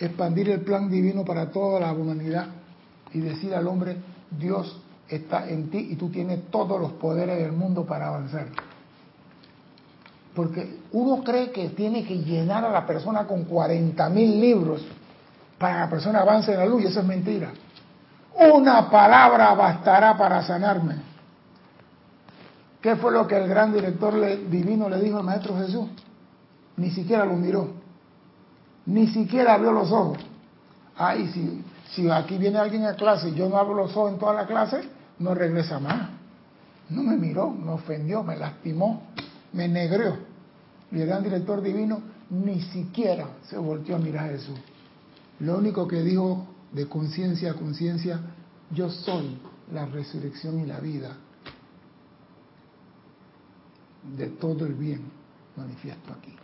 [0.00, 2.46] Expandir el plan divino para toda la humanidad
[3.12, 3.98] y decir al hombre,
[4.30, 8.46] Dios está en ti y tú tienes todos los poderes del mundo para avanzar.
[10.34, 14.86] Porque uno cree que tiene que llenar a la persona con 40 mil libros
[15.58, 17.50] para que la persona avance en la luz y eso es mentira.
[18.52, 20.96] Una palabra bastará para sanarme.
[22.80, 24.14] ¿Qué fue lo que el gran director
[24.48, 25.88] divino le dijo al Maestro Jesús?
[26.76, 27.70] Ni siquiera lo miró.
[28.84, 30.18] Ni siquiera abrió los ojos.
[30.96, 34.18] Ay, si, si aquí viene alguien a clase y yo no abro los ojos en
[34.18, 34.82] toda la clase,
[35.18, 36.10] no regresa más.
[36.90, 39.02] No me miró, me ofendió, me lastimó,
[39.52, 40.18] me negrió.
[40.92, 44.58] Y el gran director divino ni siquiera se volteó a mirar a Jesús.
[45.40, 48.20] Lo único que dijo de conciencia a conciencia,
[48.70, 49.38] yo soy
[49.72, 51.16] la resurrección y la vida
[54.16, 55.02] de todo el bien
[55.56, 56.34] manifiesto aquí.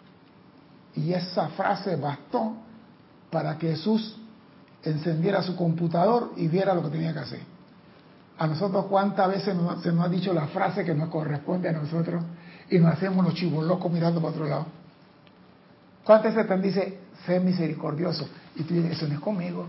[0.95, 2.55] Y esa frase bastó
[3.31, 4.17] para que Jesús
[4.83, 7.41] encendiera su computador y viera lo que tenía que hacer.
[8.39, 12.23] A nosotros cuántas veces se nos ha dicho la frase que nos corresponde a nosotros
[12.69, 14.67] y nos hacemos los chivos locos mirando para otro lado.
[16.05, 18.27] ¿Cuántas veces te dice, sé misericordioso?
[18.57, 19.69] Y tú dices, eso no es conmigo.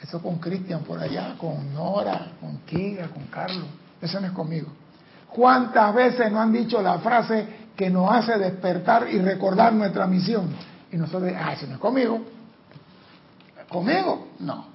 [0.00, 3.66] Eso con Cristian por allá, con Nora, con Kiga, con Carlos.
[4.00, 4.68] Eso no es conmigo.
[5.28, 10.50] ¿Cuántas veces nos han dicho la frase que nos hace despertar y recordar nuestra misión?
[10.90, 12.20] Y nosotros, ah, eso no es conmigo.
[13.68, 14.28] ¿Conmigo?
[14.40, 14.66] No.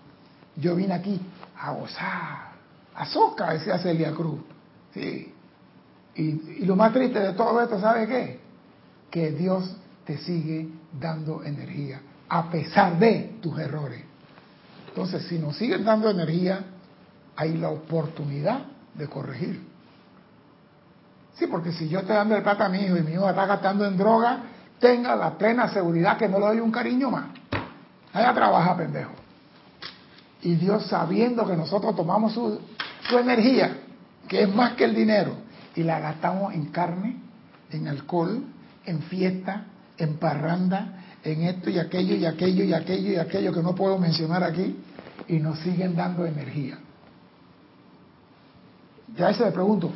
[0.55, 1.19] Yo vine aquí
[1.59, 2.45] a gozar.
[2.95, 4.39] A decía Celia Cruz.
[4.93, 5.33] Sí.
[6.15, 6.23] Y,
[6.61, 8.39] y lo más triste de todo esto, ¿sabe qué?
[9.11, 14.03] Que Dios te sigue dando energía, a pesar de tus errores.
[14.87, 16.63] Entonces, si nos siguen dando energía,
[17.35, 18.59] hay la oportunidad
[18.93, 19.61] de corregir.
[21.35, 23.45] Sí, porque si yo estoy dando el plata a mi hijo y mi hijo está
[23.45, 24.39] gastando en droga,
[24.79, 27.25] tenga la plena seguridad que no le doy un cariño más.
[28.13, 29.11] Allá trabaja, pendejo.
[30.41, 32.59] Y Dios sabiendo que nosotros tomamos su,
[33.09, 33.77] su energía,
[34.29, 35.33] que es más que el dinero,
[35.75, 37.17] y la gastamos en carne,
[37.71, 38.43] en alcohol,
[38.85, 39.65] en fiesta,
[39.97, 43.97] en parranda, en esto y aquello y aquello y aquello y aquello que no puedo
[43.97, 44.79] mencionar aquí,
[45.27, 46.77] y nos siguen dando energía.
[49.17, 49.91] Ya se le pregunto,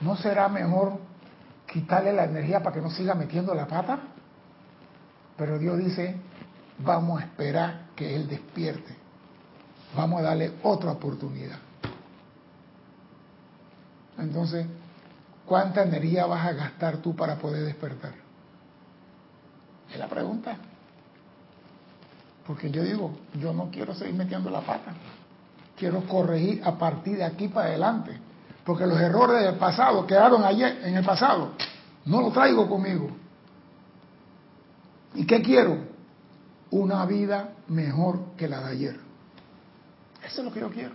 [0.00, 0.98] ¿no será mejor
[1.70, 4.00] quitarle la energía para que no siga metiendo la pata?
[5.36, 6.16] Pero Dios dice,
[6.78, 8.96] vamos a esperar que Él despierte.
[9.96, 11.58] Vamos a darle otra oportunidad.
[14.18, 14.66] Entonces,
[15.46, 18.14] ¿cuánta energía vas a gastar tú para poder despertar?
[19.92, 20.56] Es la pregunta.
[22.46, 24.92] Porque yo digo, yo no quiero seguir metiendo la pata.
[25.76, 28.18] Quiero corregir a partir de aquí para adelante.
[28.64, 31.52] Porque los errores del pasado quedaron ayer, en el pasado.
[32.04, 33.08] No los traigo conmigo.
[35.14, 35.78] ¿Y qué quiero?
[36.70, 39.00] Una vida mejor que la de ayer.
[40.24, 40.94] Eso es lo que yo quiero.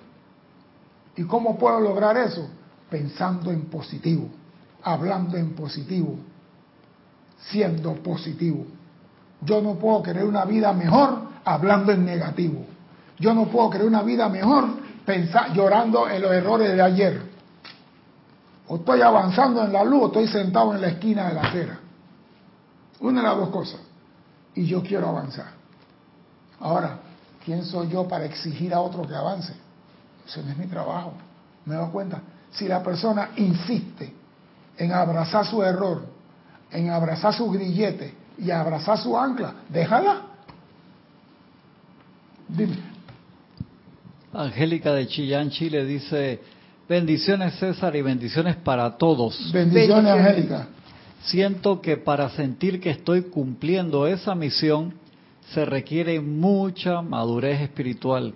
[1.16, 2.50] ¿Y cómo puedo lograr eso?
[2.90, 4.30] Pensando en positivo,
[4.84, 6.16] hablando en positivo,
[7.38, 8.66] siendo positivo.
[9.42, 12.66] Yo no puedo querer una vida mejor hablando en negativo.
[13.20, 14.66] Yo no puedo querer una vida mejor
[15.06, 17.22] pensar, llorando en los errores de ayer.
[18.68, 21.80] O estoy avanzando en la luz o estoy sentado en la esquina de la acera.
[23.00, 23.80] Una de las dos cosas.
[24.56, 25.52] Y yo quiero avanzar.
[26.60, 27.00] Ahora,
[27.46, 29.54] ¿quién soy yo para exigir a otro que avance?
[30.28, 31.14] Ese no es mi trabajo.
[31.66, 32.22] ¿Me doy cuenta?
[32.52, 34.14] Si la persona insiste
[34.78, 36.06] en abrazar su error,
[36.72, 39.54] en abrazar su grillete, y abrazar su ancla.
[39.70, 40.22] Déjala.
[42.48, 42.76] Dime.
[44.34, 46.40] Angélica de Chillán, Chile dice,
[46.88, 49.52] bendiciones César y bendiciones para todos.
[49.52, 50.68] Bendiciones, Angélica.
[51.24, 54.94] Siento que para sentir que estoy cumpliendo esa misión
[55.54, 58.34] se requiere mucha madurez espiritual.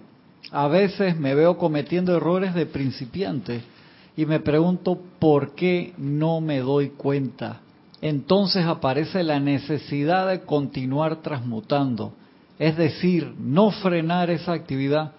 [0.51, 3.61] A veces me veo cometiendo errores de principiante
[4.17, 7.61] y me pregunto por qué no me doy cuenta
[8.01, 12.13] entonces aparece la necesidad de continuar transmutando,
[12.61, 15.13] es decir, no frenar esa actividad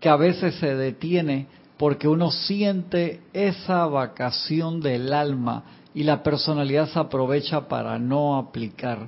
[0.00, 6.88] que a veces se detiene porque uno siente esa vacación del alma y la personalidad
[6.88, 9.06] se aprovecha para no aplicar.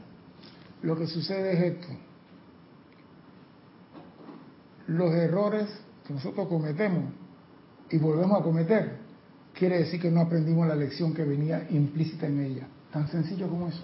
[0.83, 1.89] Lo que sucede es esto.
[4.89, 5.71] Los errores
[6.07, 7.15] que nosotros cometemos
[7.91, 8.99] y volvemos a cometer,
[9.55, 12.69] quiere decir que no aprendimos la lección que venía implícita en ella.
[12.93, 13.83] Tan sencillo como eso.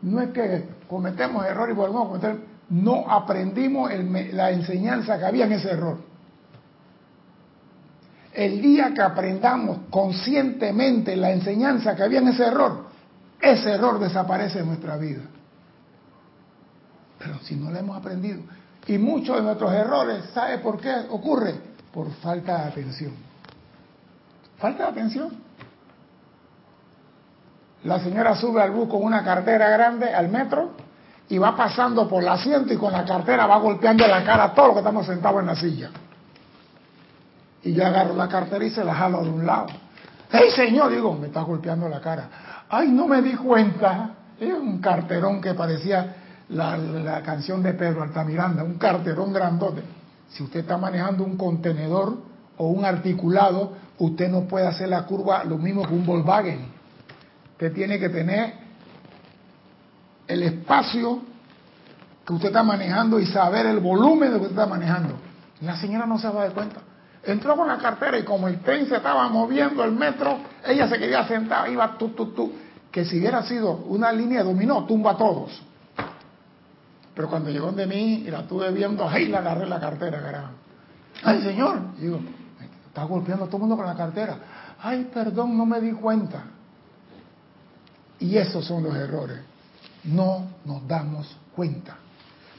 [0.00, 3.92] No es que cometemos error y volvemos a cometer, no aprendimos
[4.32, 5.98] la enseñanza que había en ese error.
[8.32, 12.86] El día que aprendamos conscientemente la enseñanza que había en ese error,
[13.40, 15.22] ese error desaparece de nuestra vida.
[17.20, 18.40] Pero si no lo hemos aprendido,
[18.88, 21.54] y muchos de nuestros errores, ¿sabe por qué ocurre?
[21.92, 23.12] Por falta de atención.
[24.58, 25.30] Falta de atención.
[27.84, 30.83] La señora sube al bus con una cartera grande al metro
[31.28, 34.54] y va pasando por el asiento y con la cartera va golpeando la cara a
[34.54, 35.90] todos los que estamos sentados en la silla.
[37.62, 39.66] Y yo agarro la cartera y se la jalo de un lado.
[40.30, 40.90] ¡Hey, señor!
[40.90, 42.28] Digo, me está golpeando la cara.
[42.68, 44.10] ¡Ay, no me di cuenta!
[44.38, 46.16] Es un carterón que parecía
[46.48, 49.82] la, canción de Pedro Altamiranda, un carterón grandote.
[50.28, 52.18] Si usted está manejando un contenedor
[52.56, 56.66] o un articulado, usted no puede hacer la curva lo mismo que un Volkswagen.
[57.52, 58.63] Usted tiene que tener
[60.26, 61.20] el espacio
[62.26, 65.14] que usted está manejando y saber el volumen de lo que usted está manejando.
[65.60, 66.80] La señora no se va a dar cuenta.
[67.22, 70.98] Entró con la cartera y como el tren se estaba moviendo el metro, ella se
[70.98, 72.52] quería sentar, iba tú, tú, tú.
[72.90, 75.62] Que si hubiera sido una línea dominó, tumba a todos.
[77.14, 80.50] Pero cuando llegó de mí y la estuve viendo, ahí la agarré la cartera.
[81.22, 81.96] Ay, señor.
[81.98, 82.20] digo,
[82.88, 84.36] está golpeando a todo el mundo con la cartera.
[84.82, 86.44] Ay, perdón, no me di cuenta.
[88.18, 89.38] Y esos son los errores.
[90.04, 91.96] No nos damos cuenta.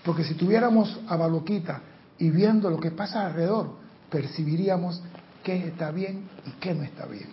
[0.04, 1.82] Porque si tuviéramos a Baloquita
[2.18, 3.72] y viendo lo que pasa alrededor,
[4.10, 5.02] percibiríamos
[5.44, 7.30] qué está bien y qué no está bien.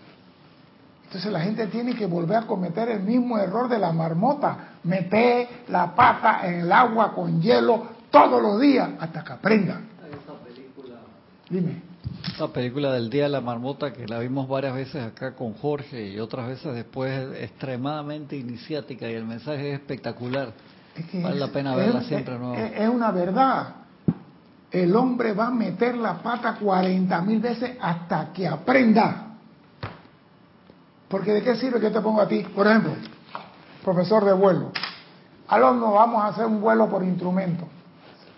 [1.05, 5.65] Entonces la gente tiene que volver a cometer el mismo error de la marmota, meter
[5.69, 9.81] la pata en el agua con hielo todos los días hasta que aprenda.
[11.51, 11.92] Dime.
[12.39, 16.09] La película del Día de la Marmota que la vimos varias veces acá con Jorge
[16.09, 20.53] y otras veces después extremadamente iniciática y el mensaje es espectacular.
[21.15, 23.75] vale la pena verla siempre es, Es una verdad.
[24.71, 29.37] El hombre va a meter la pata 40 mil veces hasta que aprenda.
[31.09, 32.41] Porque ¿de qué sirve que te ponga a ti?
[32.55, 32.93] Por ejemplo,
[33.85, 34.73] profesor de vuelo.
[35.49, 37.67] Alumno, vamos a hacer un vuelo por instrumento.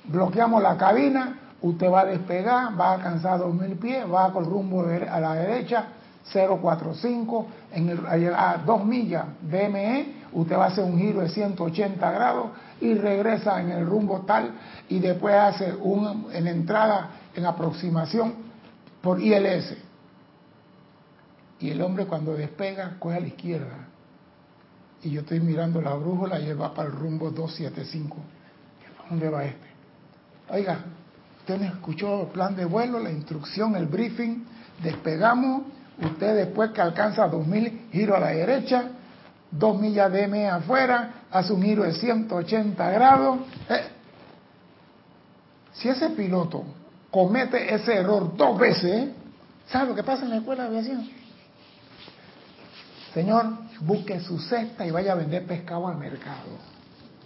[0.06, 4.82] Bloqueamos la cabina, usted va a despegar, va a alcanzar 2.000 pies, va con rumbo
[4.82, 5.86] a la derecha,
[6.30, 12.10] 045, en el, a 2 millas DME, usted va a hacer un giro de 180
[12.10, 12.46] grados
[12.80, 14.52] y regresa en el rumbo tal
[14.88, 18.34] y después hace un, en entrada en aproximación
[19.00, 19.76] por ILS.
[21.60, 23.88] Y el hombre cuando despega coge a la izquierda.
[25.02, 28.16] Y yo estoy mirando la brújula y él va para el rumbo 275.
[29.04, 29.66] ¿A dónde va este?
[30.50, 30.78] Oiga,
[31.44, 34.46] usted me escuchó el plan de vuelo, la instrucción, el briefing.
[34.82, 35.64] Despegamos.
[36.02, 38.84] Usted después que alcanza 2000, giro a la derecha.
[39.50, 41.26] Dos millas de M afuera.
[41.30, 43.40] Hace un giro de 180 grados.
[43.68, 43.82] Eh,
[45.74, 46.64] si ese piloto
[47.10, 49.10] comete ese error dos veces,
[49.66, 51.10] ¿sabe lo que pasa en la escuela de aviación?
[53.12, 53.44] Señor,
[53.80, 56.48] busque su cesta y vaya a vender pescado al mercado,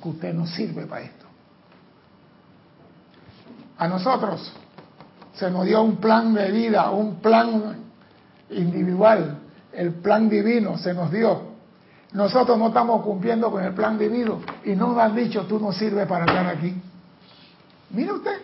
[0.02, 1.27] que usted no sirve para esto.
[3.78, 4.52] A nosotros
[5.34, 7.76] se nos dio un plan de vida, un plan
[8.50, 9.38] individual,
[9.72, 11.42] el plan divino se nos dio.
[12.12, 15.72] Nosotros no estamos cumpliendo con el plan divino y no nos han dicho tú no
[15.72, 16.74] sirves para estar aquí.
[17.90, 18.40] Mire usted,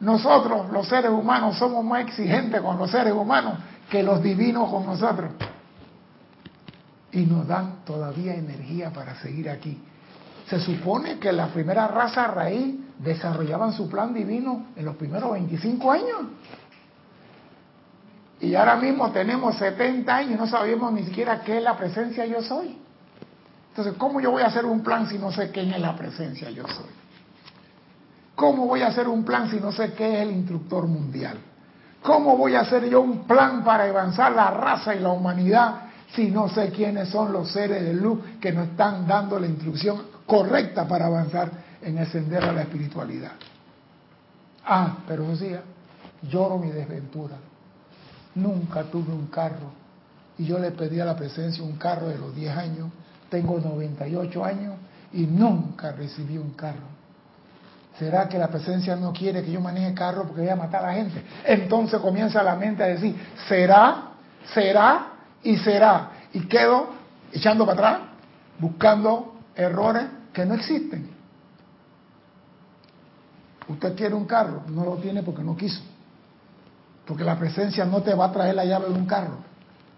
[0.00, 3.54] nosotros los seres humanos somos más exigentes con los seres humanos
[3.88, 5.30] que los divinos con nosotros
[7.12, 9.80] y nos dan todavía energía para seguir aquí.
[10.50, 15.92] Se supone que la primera raza raíz desarrollaban su plan divino en los primeros 25
[15.92, 16.18] años.
[18.40, 22.26] Y ahora mismo tenemos 70 años y no sabemos ni siquiera qué es la presencia
[22.26, 22.76] yo soy.
[23.70, 26.50] Entonces, ¿cómo yo voy a hacer un plan si no sé quién es la presencia
[26.50, 26.90] yo soy?
[28.34, 31.38] ¿Cómo voy a hacer un plan si no sé qué es el instructor mundial?
[32.02, 35.80] ¿Cómo voy a hacer yo un plan para avanzar la raza y la humanidad
[36.12, 40.02] si no sé quiénes son los seres de luz que nos están dando la instrucción
[40.26, 41.50] correcta para avanzar
[41.82, 43.32] en el sendero de la espiritualidad.
[44.64, 45.62] Ah, pero decía,
[46.22, 47.36] lloro mi desventura.
[48.34, 49.72] Nunca tuve un carro.
[50.38, 52.90] Y yo le pedí a la presencia un carro de los 10 años.
[53.30, 54.74] Tengo 98 años
[55.12, 56.96] y nunca recibí un carro.
[57.98, 60.88] ¿Será que la presencia no quiere que yo maneje carro porque voy a matar a
[60.88, 61.22] la gente?
[61.46, 63.16] Entonces comienza la mente a decir,
[63.48, 64.10] ¿será?
[64.52, 65.16] ¿Será?
[65.46, 66.10] y será.
[66.32, 66.88] Y quedo
[67.32, 68.08] echando para atrás,
[68.58, 71.15] buscando errores que no existen.
[73.68, 75.82] Usted quiere un carro, no lo tiene porque no quiso.
[77.06, 79.38] Porque la presencia no te va a traer la llave de un carro.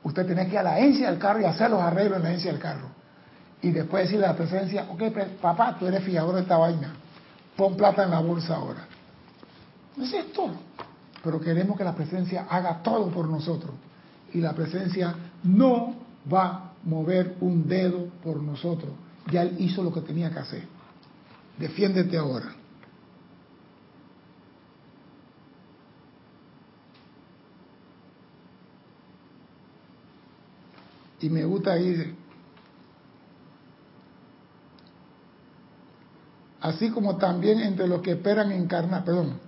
[0.05, 2.29] Usted tiene que ir a la agencia del carro y hacer los arreglos en la
[2.29, 2.89] agencia del carro.
[3.61, 5.03] Y después decirle a la presencia, ok,
[5.41, 6.95] papá, tú eres fiador de esta vaina.
[7.57, 8.87] Pon plata en la bolsa ahora.
[10.01, 10.55] Eso es todo.
[11.23, 13.73] Pero queremos que la presencia haga todo por nosotros
[14.33, 15.95] y la presencia no
[16.33, 18.93] va a mover un dedo por nosotros.
[19.31, 20.63] Ya Él hizo lo que tenía que hacer.
[21.59, 22.55] Defiéndete ahora.
[31.21, 32.15] Y me gusta ir
[36.61, 39.39] así como también entre los que esperan encarnar, perdón.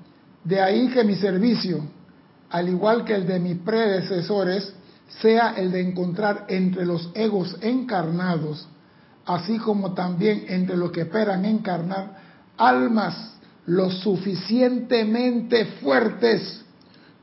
[0.45, 1.81] De ahí que mi servicio,
[2.51, 4.73] al igual que el de mis predecesores,
[5.21, 8.69] sea el de encontrar entre los egos encarnados,
[9.27, 12.19] así como también entre los que esperan encarnar,
[12.57, 13.35] almas
[13.67, 16.65] lo suficientemente fuertes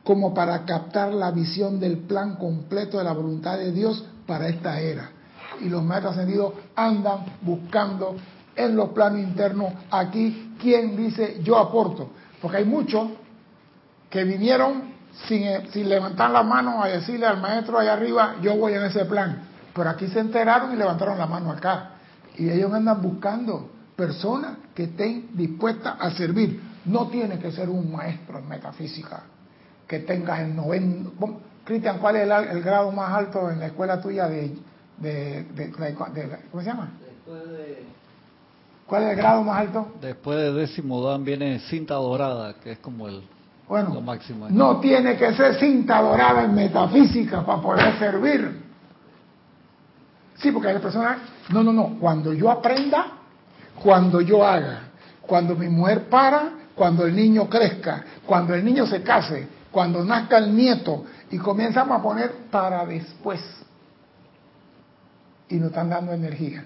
[0.03, 4.79] como para captar la visión del plan completo de la voluntad de Dios para esta
[4.79, 5.09] era.
[5.61, 8.15] Y los maestros ascendidos andan buscando
[8.55, 12.11] en los planos internos aquí quien dice yo aporto.
[12.41, 13.09] Porque hay muchos
[14.09, 14.95] que vinieron
[15.27, 19.05] sin, sin levantar la mano a decirle al maestro allá arriba yo voy en ese
[19.05, 19.41] plan.
[19.73, 21.91] Pero aquí se enteraron y levantaron la mano acá.
[22.35, 26.61] Y ellos andan buscando personas que estén dispuestas a servir.
[26.85, 29.23] No tiene que ser un maestro en metafísica
[29.87, 31.11] que tenga el 90...
[31.67, 34.55] Cristian, ¿cuál es el, grado más alto en la escuela tuya de,
[34.99, 35.71] de, de,
[36.49, 36.91] ¿Cómo se llama?
[37.01, 37.83] Después de...
[38.87, 39.91] ¿Cuál es el grado más alto?
[39.99, 43.21] Después de décimo dan viene cinta dorada, que es como el
[43.67, 44.47] bueno, lo máximo.
[44.49, 48.63] No tiene que ser cinta dorada en metafísica para poder servir.
[50.37, 51.17] Sí, porque hay personas,
[51.49, 53.07] no, no, no, cuando yo aprenda,
[53.83, 54.83] cuando yo haga,
[55.19, 60.37] cuando mi mujer para, cuando el niño crezca, cuando el niño se case, cuando nazca
[60.37, 63.41] el nieto, y comenzamos a poner para después.
[65.49, 66.65] Y nos están dando energía.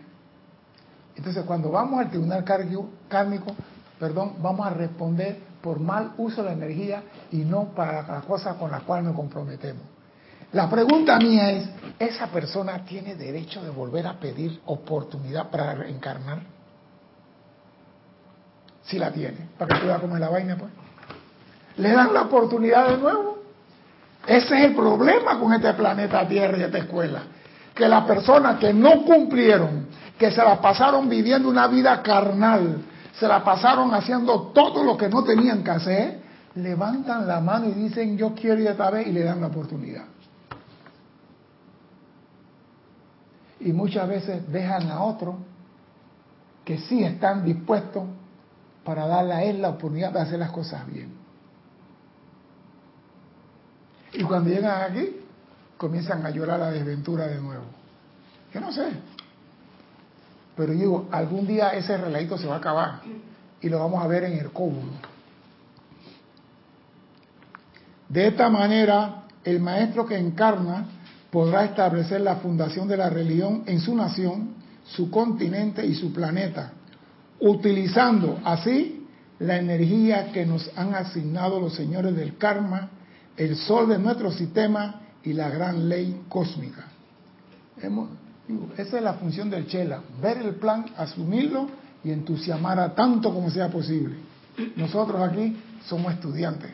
[1.16, 3.56] Entonces, cuando vamos al tribunal kármico,
[4.00, 8.56] perdón, vamos a responder por mal uso de la energía y no para la cosa
[8.56, 9.84] con la cual nos comprometemos.
[10.54, 16.42] La pregunta mía es, ¿esa persona tiene derecho de volver a pedir oportunidad para reencarnar?
[18.84, 20.72] Si la tiene, para que pueda comer la vaina, pues.
[21.78, 23.31] ¿Le dan la oportunidad de nuevo?
[24.26, 27.24] Ese es el problema con este planeta Tierra y esta escuela.
[27.74, 33.28] Que las personas que no cumplieron, que se la pasaron viviendo una vida carnal, se
[33.28, 36.22] la pasaron haciendo todo lo que no tenían que hacer,
[36.56, 40.06] levantan la mano y dicen yo quiero ir esta vez y le dan la oportunidad.
[43.60, 45.36] Y muchas veces dejan a otros
[46.66, 48.04] que sí están dispuestos
[48.84, 51.21] para darle a él la oportunidad de hacer las cosas bien.
[54.14, 55.18] Y cuando llegan aquí,
[55.78, 57.64] comienzan a llorar la desventura de nuevo.
[58.54, 58.90] Yo no sé.
[60.56, 63.02] Pero digo, algún día ese relatito se va a acabar
[63.62, 64.92] y lo vamos a ver en el cóbulo.
[68.10, 70.86] De esta manera, el maestro que encarna
[71.32, 74.56] podrá establecer la fundación de la religión en su nación,
[74.86, 76.74] su continente y su planeta,
[77.40, 79.08] utilizando así
[79.40, 82.90] la energía que nos han asignado los señores del karma
[83.38, 86.86] el sol de nuestro sistema y la gran ley cósmica.
[88.78, 91.68] esa es la función del Chela, ver el plan, asumirlo
[92.04, 94.16] y entusiasmar tanto como sea posible.
[94.76, 96.72] Nosotros aquí somos estudiantes,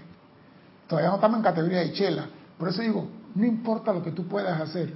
[0.87, 2.27] todavía no estamos en categoría de Chela,
[2.57, 4.93] por eso digo, no importa lo que tú puedas hacer,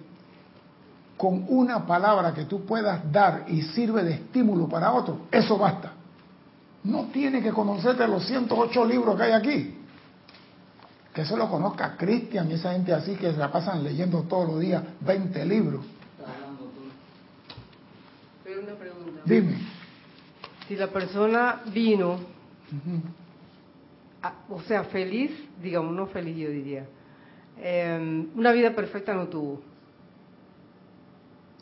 [1.16, 5.94] con una palabra que tú puedas dar y sirve de estímulo para otro, eso basta.
[6.84, 9.81] No tiene que conocerte los 108 libros que hay aquí
[11.14, 14.48] que eso lo conozca Cristian y esa gente así que se la pasan leyendo todos
[14.48, 15.86] los días 20 libros.
[18.44, 19.22] Pero una pregunta.
[19.26, 19.58] Dime.
[20.68, 22.20] Si la persona vino,
[24.50, 25.32] o sea, feliz,
[25.62, 26.86] digamos, no feliz yo diría,
[27.62, 29.62] em, una vida perfecta no tuvo.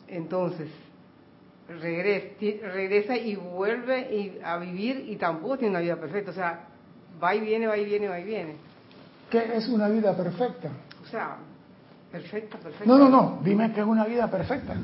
[0.06, 0.68] Entonces,
[1.68, 2.36] regresa,
[2.72, 6.30] regresa y vuelve a vivir y tampoco tiene una vida perfecta.
[6.30, 6.68] O sea,
[7.22, 8.69] va y viene, va y viene, va y viene.
[9.30, 10.68] ¿Qué es una vida perfecta?
[11.02, 11.36] O sea,
[12.10, 12.84] perfecta, perfecta.
[12.84, 14.74] No, no, no, dime que es una vida perfecta.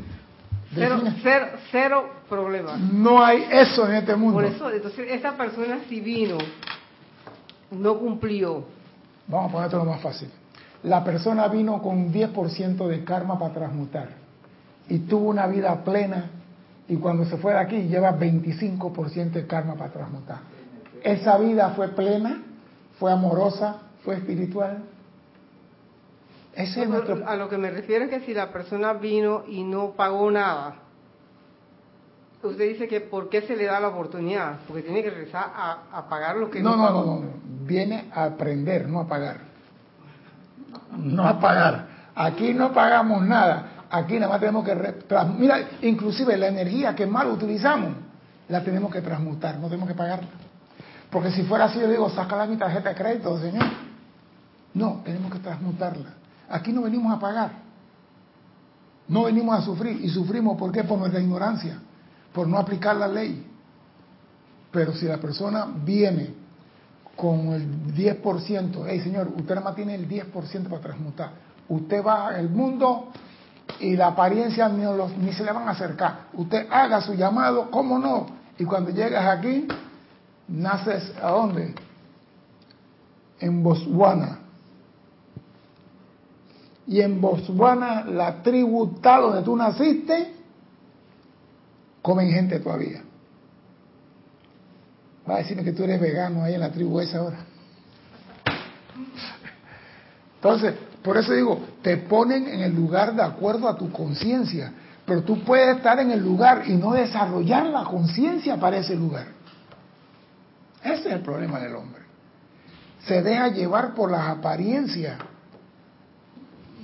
[0.75, 1.03] Cero,
[1.71, 2.79] cero, problemas.
[2.81, 4.35] No hay eso en este mundo.
[4.35, 6.39] Por eso, entonces, esa persona si vino,
[7.71, 8.65] no cumplió.
[9.27, 10.29] Vamos a ponerte lo más fácil.
[10.83, 14.09] La persona vino con 10% de karma para transmutar
[14.89, 16.31] y tuvo una vida plena
[16.89, 20.39] y cuando se fue de aquí lleva 25% de karma para transmutar.
[21.03, 22.43] Esa vida fue plena,
[22.99, 24.85] fue amorosa, fue espiritual.
[26.55, 27.29] Ese es nuestro...
[27.29, 30.77] A lo que me refiero es que si la persona vino y no pagó nada,
[32.43, 34.61] usted dice que ¿por qué se le da la oportunidad?
[34.67, 37.31] Porque tiene que regresar a, pagar lo que no, no, no, no, no,
[37.65, 39.39] viene a aprender, no a pagar.
[40.97, 41.89] No a pagar.
[42.15, 43.87] Aquí no pagamos nada.
[43.91, 44.95] aquí nada más tenemos que...
[45.37, 47.91] Mira, inclusive la energía que mal utilizamos,
[48.49, 50.29] la tenemos que transmutar, no tenemos que pagarla.
[51.11, 53.86] Porque si fuera así, yo digo, sácala mi tarjeta de crédito, señor.
[54.77, 56.11] No, tenemos que transmutarla.
[56.51, 57.51] Aquí no venimos a pagar.
[59.09, 60.05] No venimos a sufrir.
[60.05, 60.85] ¿Y sufrimos por qué?
[60.85, 61.79] Por nuestra ignorancia,
[62.35, 63.47] por no aplicar la ley.
[64.71, 66.35] Pero si la persona viene
[67.17, 71.31] con el 10%, hey señor, usted más tiene el 10% para transmutar.
[71.71, 73.09] Usted va al mundo
[73.81, 74.85] y la apariencia ni,
[75.25, 76.27] ni se le van a acercar.
[76.35, 78.27] Usted haga su llamado, ¿cómo no?
[78.59, 79.67] Y cuando llegas aquí,
[80.49, 81.75] naces a dónde?
[83.41, 84.41] En Botswana.
[86.87, 90.33] Y en Botswana, la tribu tal donde tú naciste,
[92.01, 93.03] comen gente todavía.
[95.29, 97.39] Va a decirme que tú eres vegano ahí en la tribu esa ahora.
[100.37, 104.73] Entonces, por eso digo, te ponen en el lugar de acuerdo a tu conciencia,
[105.05, 109.27] pero tú puedes estar en el lugar y no desarrollar la conciencia para ese lugar.
[110.83, 112.03] Ese es el problema del hombre.
[113.05, 115.19] Se deja llevar por las apariencias.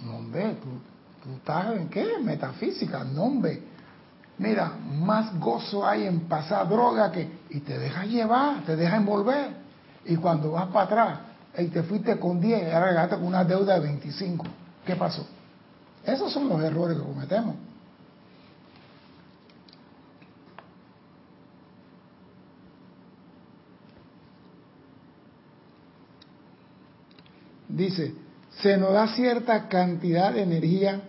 [0.04, 0.68] No, hombre, tú,
[1.22, 2.18] tú estás en qué?
[2.20, 3.62] Metafísica, no, hombre.
[4.38, 7.40] Mira, más gozo hay en pasar droga que...
[7.50, 9.50] Y te deja llevar, te deja envolver.
[10.04, 11.18] Y cuando vas para atrás,
[11.58, 14.44] y te fuiste con 10 y ahora llegaste con una deuda de 25.
[14.86, 15.26] ¿Qué pasó?
[16.04, 17.54] Esos son los errores que cometemos.
[27.68, 28.14] Dice,
[28.60, 31.02] se nos da cierta cantidad de energía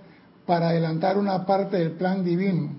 [0.45, 2.71] para adelantar una parte del plan divino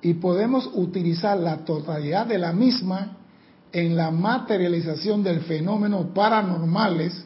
[0.00, 3.16] y podemos utilizar la totalidad de la misma
[3.72, 7.24] en la materialización del fenómeno paranormales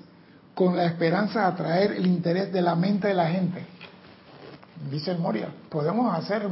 [0.55, 3.67] con la esperanza de atraer el interés de la mente de la gente.
[4.91, 6.47] Dice Moria, podemos hacer,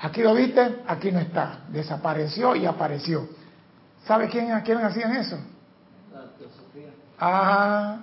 [0.00, 3.28] aquí lo viste, aquí no está, desapareció y apareció.
[4.06, 5.38] ¿Sabe quién, a quién hacían eso?
[6.12, 6.90] La teosofía.
[7.18, 7.98] Ah,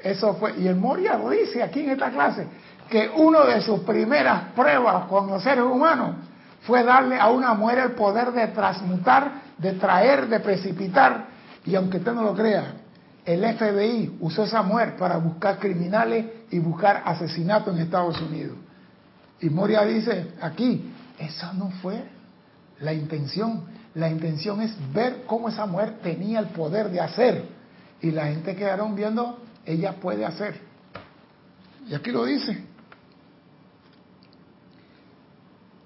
[0.00, 2.46] eso fue, y el Moria lo dice aquí en esta clase,
[2.88, 6.16] que una de sus primeras pruebas con los seres humanos
[6.62, 11.26] fue darle a una mujer el poder de transmutar, de traer, de precipitar.
[11.64, 12.74] Y aunque usted no lo crea,
[13.24, 18.56] el FBI usó esa mujer para buscar criminales y buscar asesinatos en Estados Unidos.
[19.40, 22.04] Y Moria dice aquí, esa no fue
[22.80, 23.64] la intención.
[23.94, 27.44] La intención es ver cómo esa mujer tenía el poder de hacer.
[28.00, 30.60] Y la gente quedaron viendo, ella puede hacer.
[31.88, 32.76] Y aquí lo dice.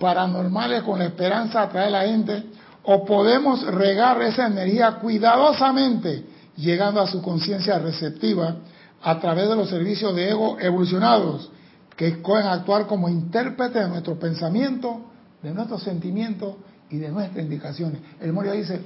[0.00, 2.44] paranormales con la esperanza de atraer a la gente,
[2.82, 6.24] o podemos regar esa energía cuidadosamente,
[6.56, 8.56] llegando a su conciencia receptiva
[9.02, 11.50] a través de los servicios de ego evolucionados,
[11.94, 15.02] que pueden actuar como intérpretes de nuestro pensamiento,
[15.42, 16.56] de nuestros sentimientos
[16.88, 18.00] y de nuestras indicaciones.
[18.20, 18.80] El Moria dice,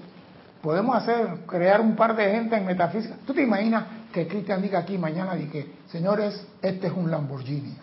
[0.64, 3.16] podemos hacer, crear un par de gente en metafísica.
[3.26, 7.76] ¿Tú te imaginas que Cristian diga aquí mañana y que, señores, este es un Lamborghini?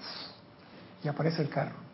[1.03, 1.91] Y aparece el carro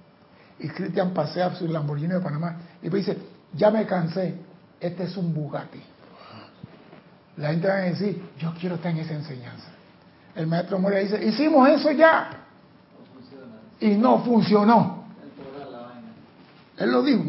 [0.59, 3.17] y Cristian pasea su Lamborghini de Panamá y dice,
[3.53, 4.35] ya me cansé,
[4.79, 5.81] este es un Bugatti.
[7.37, 9.67] La gente va a decir, yo quiero estar en esa enseñanza.
[10.35, 12.29] El maestro Moria dice, hicimos eso ya.
[13.79, 15.03] Y no funcionó.
[16.77, 17.23] Él lo dijo.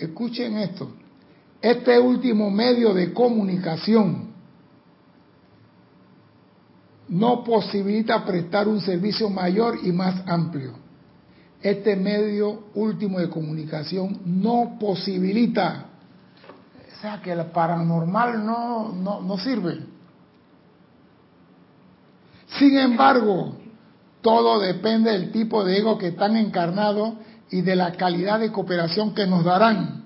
[0.00, 0.90] Escuchen esto.
[1.60, 4.30] Este último medio de comunicación
[7.08, 10.72] no posibilita prestar un servicio mayor y más amplio.
[11.60, 15.86] Este medio último de comunicación no posibilita,
[16.96, 19.80] o sea que el paranormal no, no, no sirve.
[22.58, 23.56] Sin embargo,
[24.22, 27.14] todo depende del tipo de ego que están encarnados
[27.50, 30.04] y de la calidad de cooperación que nos darán,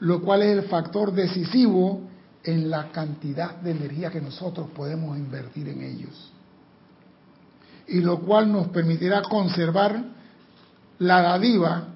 [0.00, 2.00] lo cual es el factor decisivo
[2.44, 6.32] en la cantidad de energía que nosotros podemos invertir en ellos.
[7.88, 10.02] Y lo cual nos permitirá conservar
[10.98, 11.88] la dadiva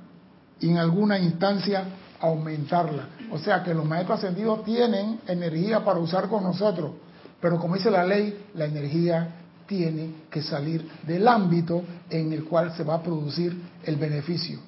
[0.60, 1.84] y en alguna instancia
[2.20, 3.08] aumentarla.
[3.30, 6.92] O sea que los maestros ascendidos tienen energía para usar con nosotros,
[7.40, 9.28] pero como dice la ley, la energía
[9.66, 14.58] tiene que salir del ámbito en el cual se va a producir el beneficio.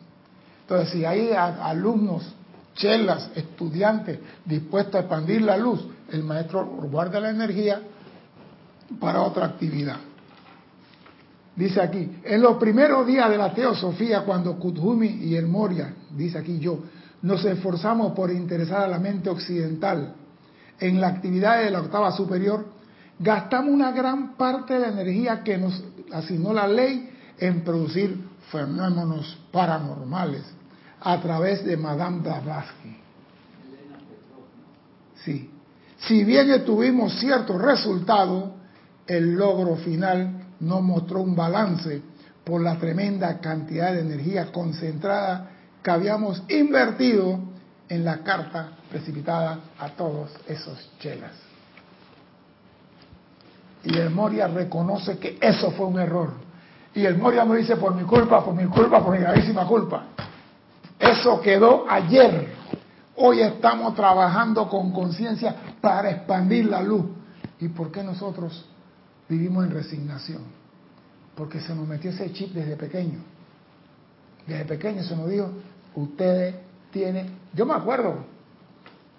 [0.63, 2.35] Entonces, si hay alumnos
[2.75, 7.81] chelas, estudiantes dispuestos a expandir la luz, el maestro guarda la energía
[9.01, 9.97] para otra actividad.
[11.57, 16.39] Dice aquí, en los primeros días de la teosofía, cuando Kuthumi y el Moria, dice
[16.39, 16.79] aquí yo,
[17.23, 20.15] nos esforzamos por interesar a la mente occidental
[20.79, 22.65] en la actividad de la octava superior,
[23.19, 29.39] gastamos una gran parte de la energía que nos asignó la ley en producir fenómenos
[29.53, 30.43] paranormales
[31.01, 32.97] a través de Madame Blavatsky.
[35.25, 35.51] Sí.
[36.01, 38.51] Si bien tuvimos ciertos resultados,
[39.07, 42.03] el logro final no mostró un balance
[42.45, 45.51] por la tremenda cantidad de energía concentrada
[45.83, 47.41] que habíamos invertido
[47.89, 51.48] en la carta precipitada a todos esos chelas.
[53.85, 56.33] Y el Moria reconoce que eso fue un error.
[56.95, 60.05] Y el Moria me dice por mi culpa, por mi culpa, por mi gravísima culpa.
[60.99, 62.49] Eso quedó ayer.
[63.17, 67.05] Hoy estamos trabajando con conciencia para expandir la luz.
[67.61, 68.67] ¿Y por qué nosotros
[69.29, 70.43] vivimos en resignación?
[71.35, 73.21] Porque se nos metió ese chip desde pequeño.
[74.47, 75.51] Desde pequeño se nos dijo,
[75.95, 76.57] ustedes
[76.91, 77.39] tienen...
[77.55, 78.25] Yo me acuerdo,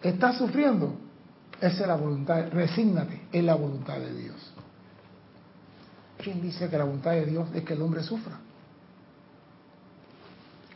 [0.01, 0.93] estás sufriendo,
[1.61, 4.53] esa es la voluntad, resígnate, es la voluntad de Dios.
[6.17, 8.37] ¿Quién dice que la voluntad de Dios es que el hombre sufra?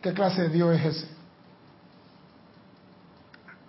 [0.02, 1.08] ¿Qué clase de Dios es ese?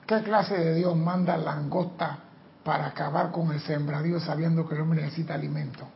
[0.06, 2.18] ¿Qué clase de Dios manda langosta
[2.64, 5.86] para acabar con el sembradío sabiendo que el hombre necesita alimento?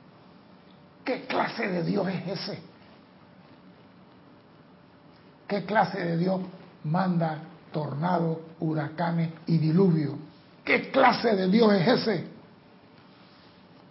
[1.05, 2.62] ¿Qué clase de Dios es ese?
[5.49, 6.41] ¿Qué clase de Dios
[6.85, 7.39] manda
[7.73, 10.28] tornados, huracanes y diluvio?
[10.69, 12.25] ¿Qué clase de Dios es ese?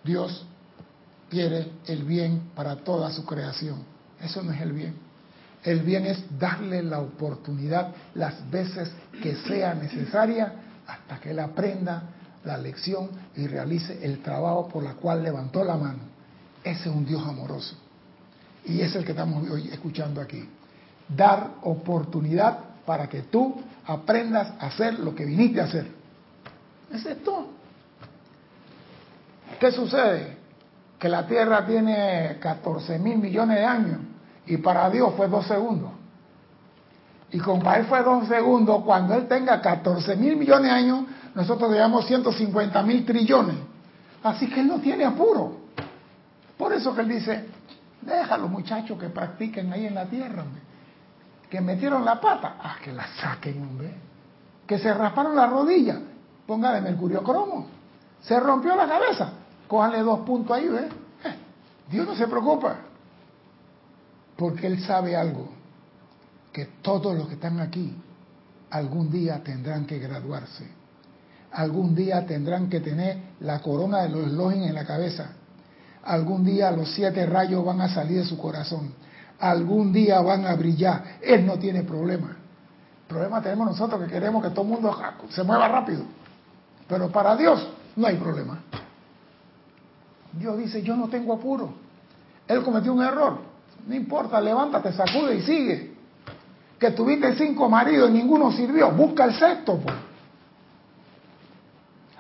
[0.04, 0.46] Dios
[1.28, 3.80] quiere el bien para toda su creación.
[4.22, 4.94] Eso no es el bien.
[5.64, 8.92] El bien es darle la oportunidad las veces
[9.24, 10.54] que sea necesaria
[10.86, 12.04] hasta que él aprenda
[12.46, 16.04] la lección y realice el trabajo por la cual levantó la mano.
[16.64, 17.76] Ese es un Dios amoroso.
[18.66, 20.48] Y es el que estamos hoy escuchando aquí.
[21.10, 25.97] Dar oportunidad para que tú aprendas a hacer lo que viniste a hacer.
[26.92, 27.48] Es todo.
[29.60, 30.38] ¿Qué sucede?
[31.00, 34.00] Que la Tierra tiene 14 mil millones de años
[34.46, 35.92] y para Dios fue dos segundos.
[37.32, 41.04] Y como para Él fue dos segundos, cuando Él tenga 14 mil millones de años,
[41.36, 43.58] nosotros llevamos 150 mil trillones.
[44.24, 45.58] Así que Él no tiene apuro.
[46.58, 47.46] Por eso que Él dice,
[48.02, 50.46] déjalo muchachos que practiquen ahí en la tierra,
[51.50, 53.94] Que metieron la pata, ah, que la saquen, hombre.
[54.66, 56.00] Que se rasparon la rodilla,
[56.48, 57.68] póngale mercurio cromo.
[58.22, 59.32] Se rompió la cabeza,
[59.68, 60.88] cójale dos puntos ahí, ¿ve?
[61.24, 61.36] Eh,
[61.92, 62.78] Dios no se preocupa.
[64.36, 65.50] Porque Él sabe algo,
[66.52, 67.96] que todos los que están aquí
[68.72, 70.68] algún día tendrán que graduarse,
[71.52, 75.30] algún día tendrán que tener la corona de los elogios en la cabeza,
[76.04, 78.94] algún día los siete rayos van a salir de su corazón,
[79.40, 82.36] algún día van a brillar, Él no tiene problema.
[83.08, 84.98] Problema tenemos nosotros que queremos que todo el mundo
[85.30, 86.04] se mueva rápido,
[86.88, 88.60] pero para Dios no hay problema.
[90.34, 91.74] Dios dice, yo no tengo apuro.
[92.48, 93.40] Él cometió un error,
[93.88, 95.98] no importa, levántate, sacude y sigue.
[96.80, 98.92] Que tuviste cinco maridos y ninguno sirvió.
[98.92, 99.96] Busca el sexto, pues.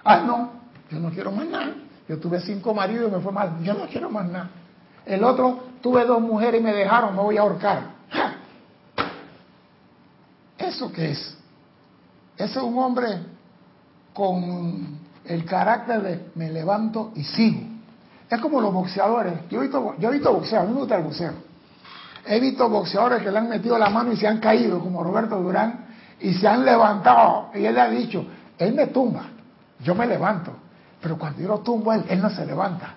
[0.03, 0.51] Ah, no,
[0.89, 1.75] yo no quiero más nada.
[2.09, 3.61] Yo tuve cinco maridos y me fue mal.
[3.61, 4.49] Yo no quiero más nada.
[5.05, 7.97] El otro, tuve dos mujeres y me dejaron, me voy a ahorcar.
[10.57, 11.37] ¿Eso qué es?
[12.35, 13.19] Ese es un hombre
[14.17, 17.61] con el carácter de me levanto y sigo.
[18.27, 19.47] Es como los boxeadores.
[19.47, 21.33] Yo he visto, yo he visto boxeo, a mí me gusta el boxeo.
[22.25, 25.39] He visto boxeadores que le han metido la mano y se han caído, como Roberto
[25.39, 25.85] Durán,
[26.19, 27.51] y se han levantado.
[27.53, 28.25] Y él ha dicho,
[28.57, 29.27] él me tumba,
[29.83, 30.51] yo me levanto.
[30.99, 32.95] Pero cuando yo lo tumbo, él, él no se levanta.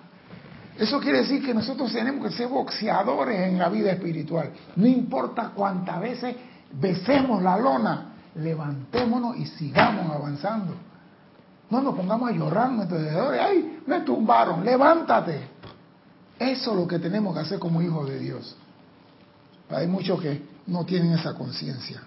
[0.75, 4.49] Eso quiere decir que nosotros tenemos que ser boxeadores en la vida espiritual.
[4.75, 6.35] No importa cuántas veces
[6.71, 10.90] besemos la lona, levantémonos y sigamos avanzando.
[11.71, 13.33] No nos pongamos a llorar alrededor.
[13.33, 14.63] ¡Ay, me tumbaron!
[14.63, 15.39] ¡Levántate!
[16.37, 18.57] Eso es lo que tenemos que hacer como hijos de Dios.
[19.69, 22.03] Hay muchos que no tienen esa conciencia.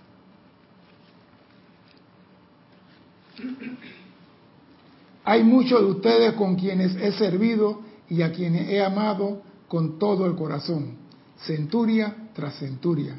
[5.24, 10.26] Hay muchos de ustedes con quienes he servido y a quienes he amado con todo
[10.26, 10.98] el corazón,
[11.38, 13.18] centuria tras centuria.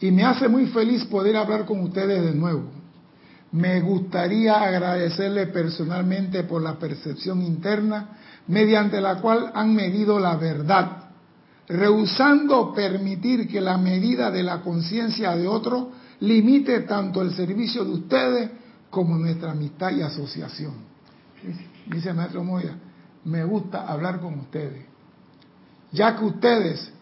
[0.00, 2.83] Y me hace muy feliz poder hablar con ustedes de nuevo.
[3.54, 11.04] Me gustaría agradecerle personalmente por la percepción interna mediante la cual han medido la verdad
[11.68, 17.90] rehusando permitir que la medida de la conciencia de otro limite tanto el servicio de
[17.92, 18.50] ustedes
[18.90, 20.74] como nuestra amistad y asociación.
[21.86, 22.76] Dice maestro Moya,
[23.24, 24.84] me gusta hablar con ustedes,
[25.92, 26.92] ya que ustedes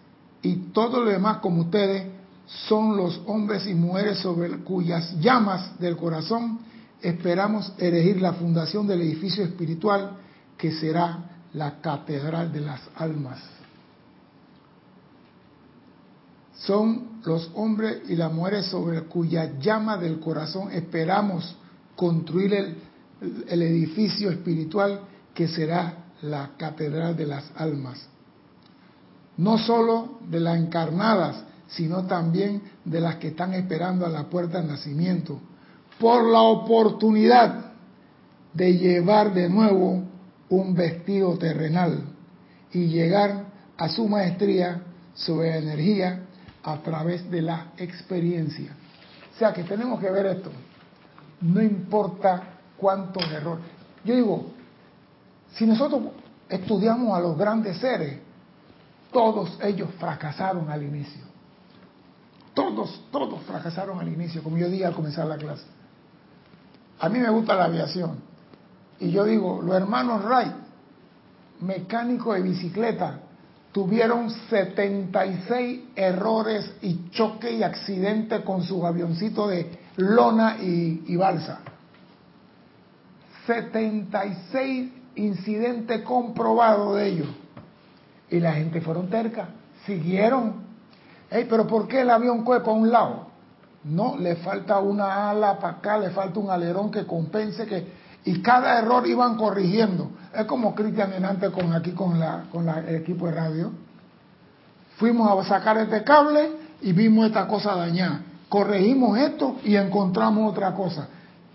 [0.43, 2.12] y todo lo demás como ustedes
[2.69, 6.61] son los hombres y mujeres sobre cuyas llamas del corazón
[7.01, 10.19] esperamos erigir la fundación del edificio espiritual
[10.57, 13.41] que será la catedral de las almas.
[16.55, 21.57] Son los hombres y las mujeres sobre cuya llama del corazón esperamos
[21.97, 22.77] construir el,
[23.49, 25.01] el edificio espiritual
[25.35, 28.07] que será la catedral de las almas.
[29.37, 31.43] No solo de las encarnadas,
[31.77, 35.41] sino también de las que están esperando a la puerta del nacimiento,
[35.99, 37.73] por la oportunidad
[38.53, 40.03] de llevar de nuevo
[40.49, 42.05] un vestido terrenal
[42.73, 43.47] y llegar
[43.79, 44.83] a su maestría
[45.14, 46.27] sobre energía
[46.62, 48.75] a través de la experiencia.
[49.35, 50.51] O sea que tenemos que ver esto.
[51.41, 52.43] No importa
[52.77, 53.64] cuántos errores.
[54.05, 54.47] Yo digo,
[55.55, 56.03] si nosotros
[56.49, 58.18] estudiamos a los grandes seres,
[59.11, 61.32] todos ellos fracasaron al inicio.
[62.55, 65.65] Todos, todos fracasaron al inicio, como yo dije al comenzar la clase.
[67.01, 68.19] A mí me gusta la aviación.
[69.01, 70.53] Y yo digo, los hermanos Wright,
[71.61, 73.21] mecánicos de bicicleta,
[73.73, 81.61] tuvieron 76 errores y choque y accidente con sus avioncitos de lona y, y balsa.
[83.47, 87.29] 76 incidentes comprobados de ellos.
[88.31, 89.49] Y la gente fueron terca,
[89.85, 90.62] siguieron.
[91.49, 93.26] Pero ¿por qué el avión coge para un lado?
[93.85, 98.41] No, le falta una ala para acá, le falta un alerón que compense que y
[98.41, 100.11] cada error iban corrigiendo.
[100.33, 103.72] Es como Cristian Enante con aquí con la con el equipo de radio.
[104.97, 108.20] Fuimos a sacar este cable y vimos esta cosa dañada.
[108.49, 111.09] Corregimos esto y encontramos otra cosa.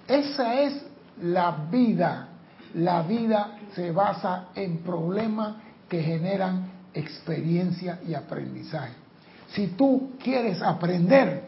[0.07, 0.73] Esa es
[1.21, 2.27] la vida.
[2.73, 5.55] La vida se basa en problemas
[5.87, 9.06] que generan experiencia y aprendizaje.
[9.49, 11.43] Si tú quieres aprender,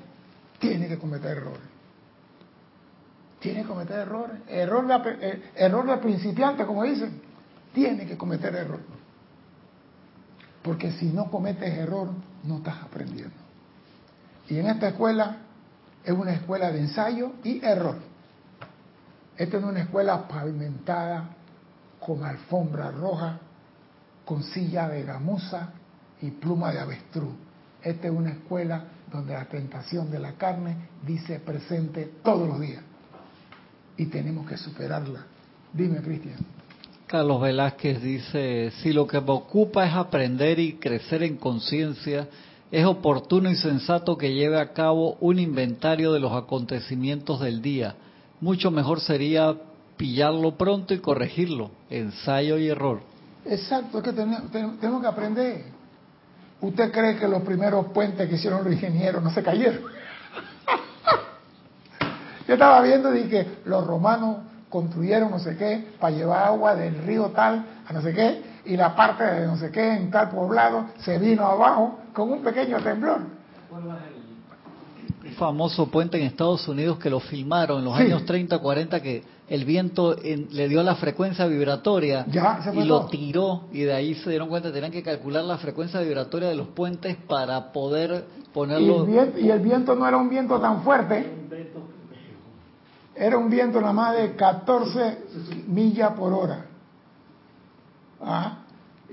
[0.60, 1.70] tienes que cometer errores.
[3.39, 4.38] Tienes que cometer errores.
[4.47, 7.22] Error de, eh, error de principiante, como dicen.
[7.74, 8.80] Tiene que cometer error.
[10.64, 12.10] Porque si no cometes error,
[12.43, 13.36] no estás aprendiendo.
[14.50, 15.38] Y en esta escuela
[16.04, 17.97] es una escuela de ensayo y error.
[19.38, 21.30] Esta es una escuela pavimentada
[22.00, 23.39] con alfombra roja,
[24.26, 25.70] con silla de gamuza
[26.22, 27.34] y pluma de avestruz.
[27.84, 30.75] Esta es una escuela donde la tentación de la carne
[31.05, 32.84] dice presente todos los días.
[33.97, 35.25] Y tenemos que superarla.
[35.73, 36.38] Dime, Cristian.
[37.07, 42.27] Carlos Velázquez dice, si lo que me ocupa es aprender y crecer en conciencia,
[42.71, 47.95] es oportuno y sensato que lleve a cabo un inventario de los acontecimientos del día
[48.41, 49.55] mucho mejor sería
[49.97, 53.01] pillarlo pronto y corregirlo, ensayo y error.
[53.45, 55.78] Exacto, es que tenemos, que aprender.
[56.62, 59.82] ¿Usted cree que los primeros puentes que hicieron los ingenieros no se cayeron?
[62.47, 64.38] Yo estaba viendo y dije, los romanos
[64.70, 68.78] construyeron no sé qué para llevar agua del río tal a no sé qué y
[68.78, 72.78] la parte de no sé qué en tal poblado se vino abajo con un pequeño
[72.78, 73.22] temblor
[75.38, 79.66] famoso puente en Estados Unidos que lo filmaron en los años 30, 40, que el
[79.66, 82.26] viento le dio la frecuencia vibratoria
[82.74, 86.00] y lo tiró y de ahí se dieron cuenta que tenían que calcular la frecuencia
[86.02, 89.08] vibratoria de los puentes para poder ponerlo...
[89.38, 91.26] Y el viento, no era un viento tan fuerte,
[93.16, 95.18] era un viento nada más de 14
[95.68, 96.66] millas por hora.
[98.22, 98.60] ¿Ah?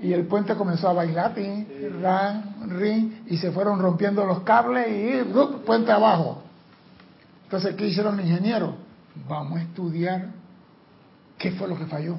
[0.01, 1.33] y el puente comenzó a bailar,
[2.01, 5.33] ran, rin, y se fueron rompiendo los cables y
[5.65, 6.43] puente abajo.
[7.45, 8.75] Entonces, ¿qué hicieron los ingenieros?
[9.27, 10.27] Vamos a estudiar
[11.37, 12.17] qué fue lo que falló.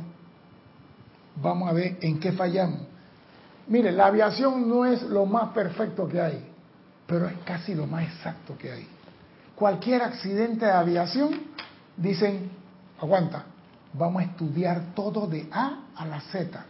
[1.40, 2.80] Vamos a ver en qué fallamos.
[3.66, 6.44] Mire, la aviación no es lo más perfecto que hay,
[7.06, 8.88] pero es casi lo más exacto que hay.
[9.54, 11.40] Cualquier accidente de aviación,
[11.96, 12.50] dicen,
[13.00, 13.44] aguanta,
[13.92, 16.64] vamos a estudiar todo de A a la Z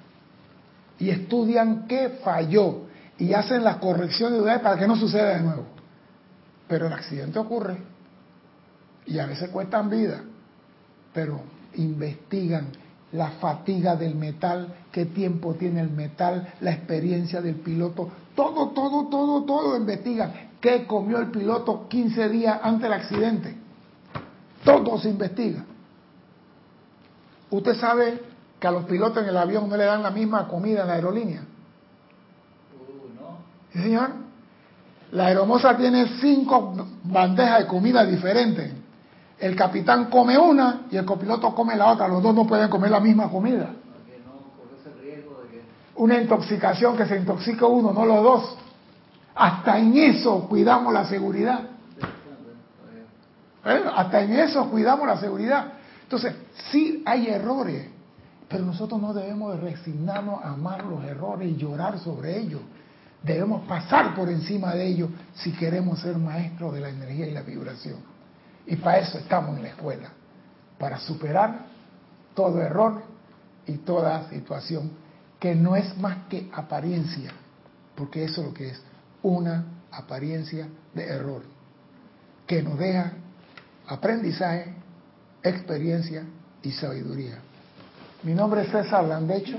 [0.99, 2.87] y estudian qué falló
[3.18, 5.64] y hacen las correcciones para que no suceda de nuevo.
[6.66, 7.79] Pero el accidente ocurre
[9.09, 10.23] y a veces cuestan vida,
[11.13, 11.41] pero
[11.75, 12.69] investigan
[13.13, 19.09] la fatiga del metal, qué tiempo tiene el metal, la experiencia del piloto, todo, todo,
[19.09, 20.49] todo, todo investigan.
[20.61, 23.57] ¿Qué comió el piloto 15 días antes del accidente?
[24.65, 25.65] Todo se investiga.
[27.51, 28.21] Usted sabe
[28.61, 30.95] que a los pilotos en el avión no le dan la misma comida en la
[30.95, 31.43] aerolínea.
[32.75, 33.39] Uh, no.
[33.73, 34.11] ¿Sí, señor?
[35.13, 38.73] La aeromoza tiene cinco bandejas de comida diferentes.
[39.39, 42.09] El capitán come una y el copiloto come la otra.
[42.09, 43.70] Los dos no pueden comer la misma comida.
[45.97, 48.57] Una intoxicación que se intoxica uno, no los dos.
[49.34, 51.61] Hasta en eso cuidamos la seguridad.
[53.64, 53.82] ¿Eh?
[53.95, 55.72] Hasta en eso cuidamos la seguridad.
[56.03, 56.34] Entonces,
[56.70, 57.86] sí hay errores
[58.49, 62.62] Pero nosotros no debemos de resignarnos a amar los errores y llorar sobre ellos.
[63.22, 67.43] Debemos pasar por encima de ellos si queremos ser maestros de la energía y la
[67.43, 68.18] vibración.
[68.69, 70.11] Y para eso estamos en la escuela,
[70.79, 71.66] para superar
[72.35, 73.03] todo error
[73.66, 74.91] y toda situación
[75.41, 77.33] que no es más que apariencia,
[77.97, 78.83] porque eso es lo que es,
[79.23, 81.43] una apariencia de error,
[82.47, 83.12] que nos deja
[83.87, 84.75] aprendizaje,
[85.43, 86.25] experiencia
[86.62, 87.39] y sabiduría.
[88.23, 89.57] Mi nombre es César Landecho,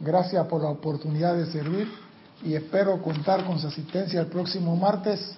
[0.00, 1.92] gracias por la oportunidad de servir
[2.42, 5.36] y espero contar con su asistencia el próximo martes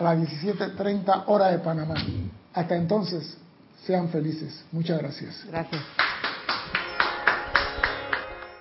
[0.00, 1.94] a las 17.30 hora de Panamá.
[2.54, 3.36] Hasta entonces,
[3.86, 4.64] sean felices.
[4.72, 5.44] Muchas gracias.
[5.46, 5.82] Gracias.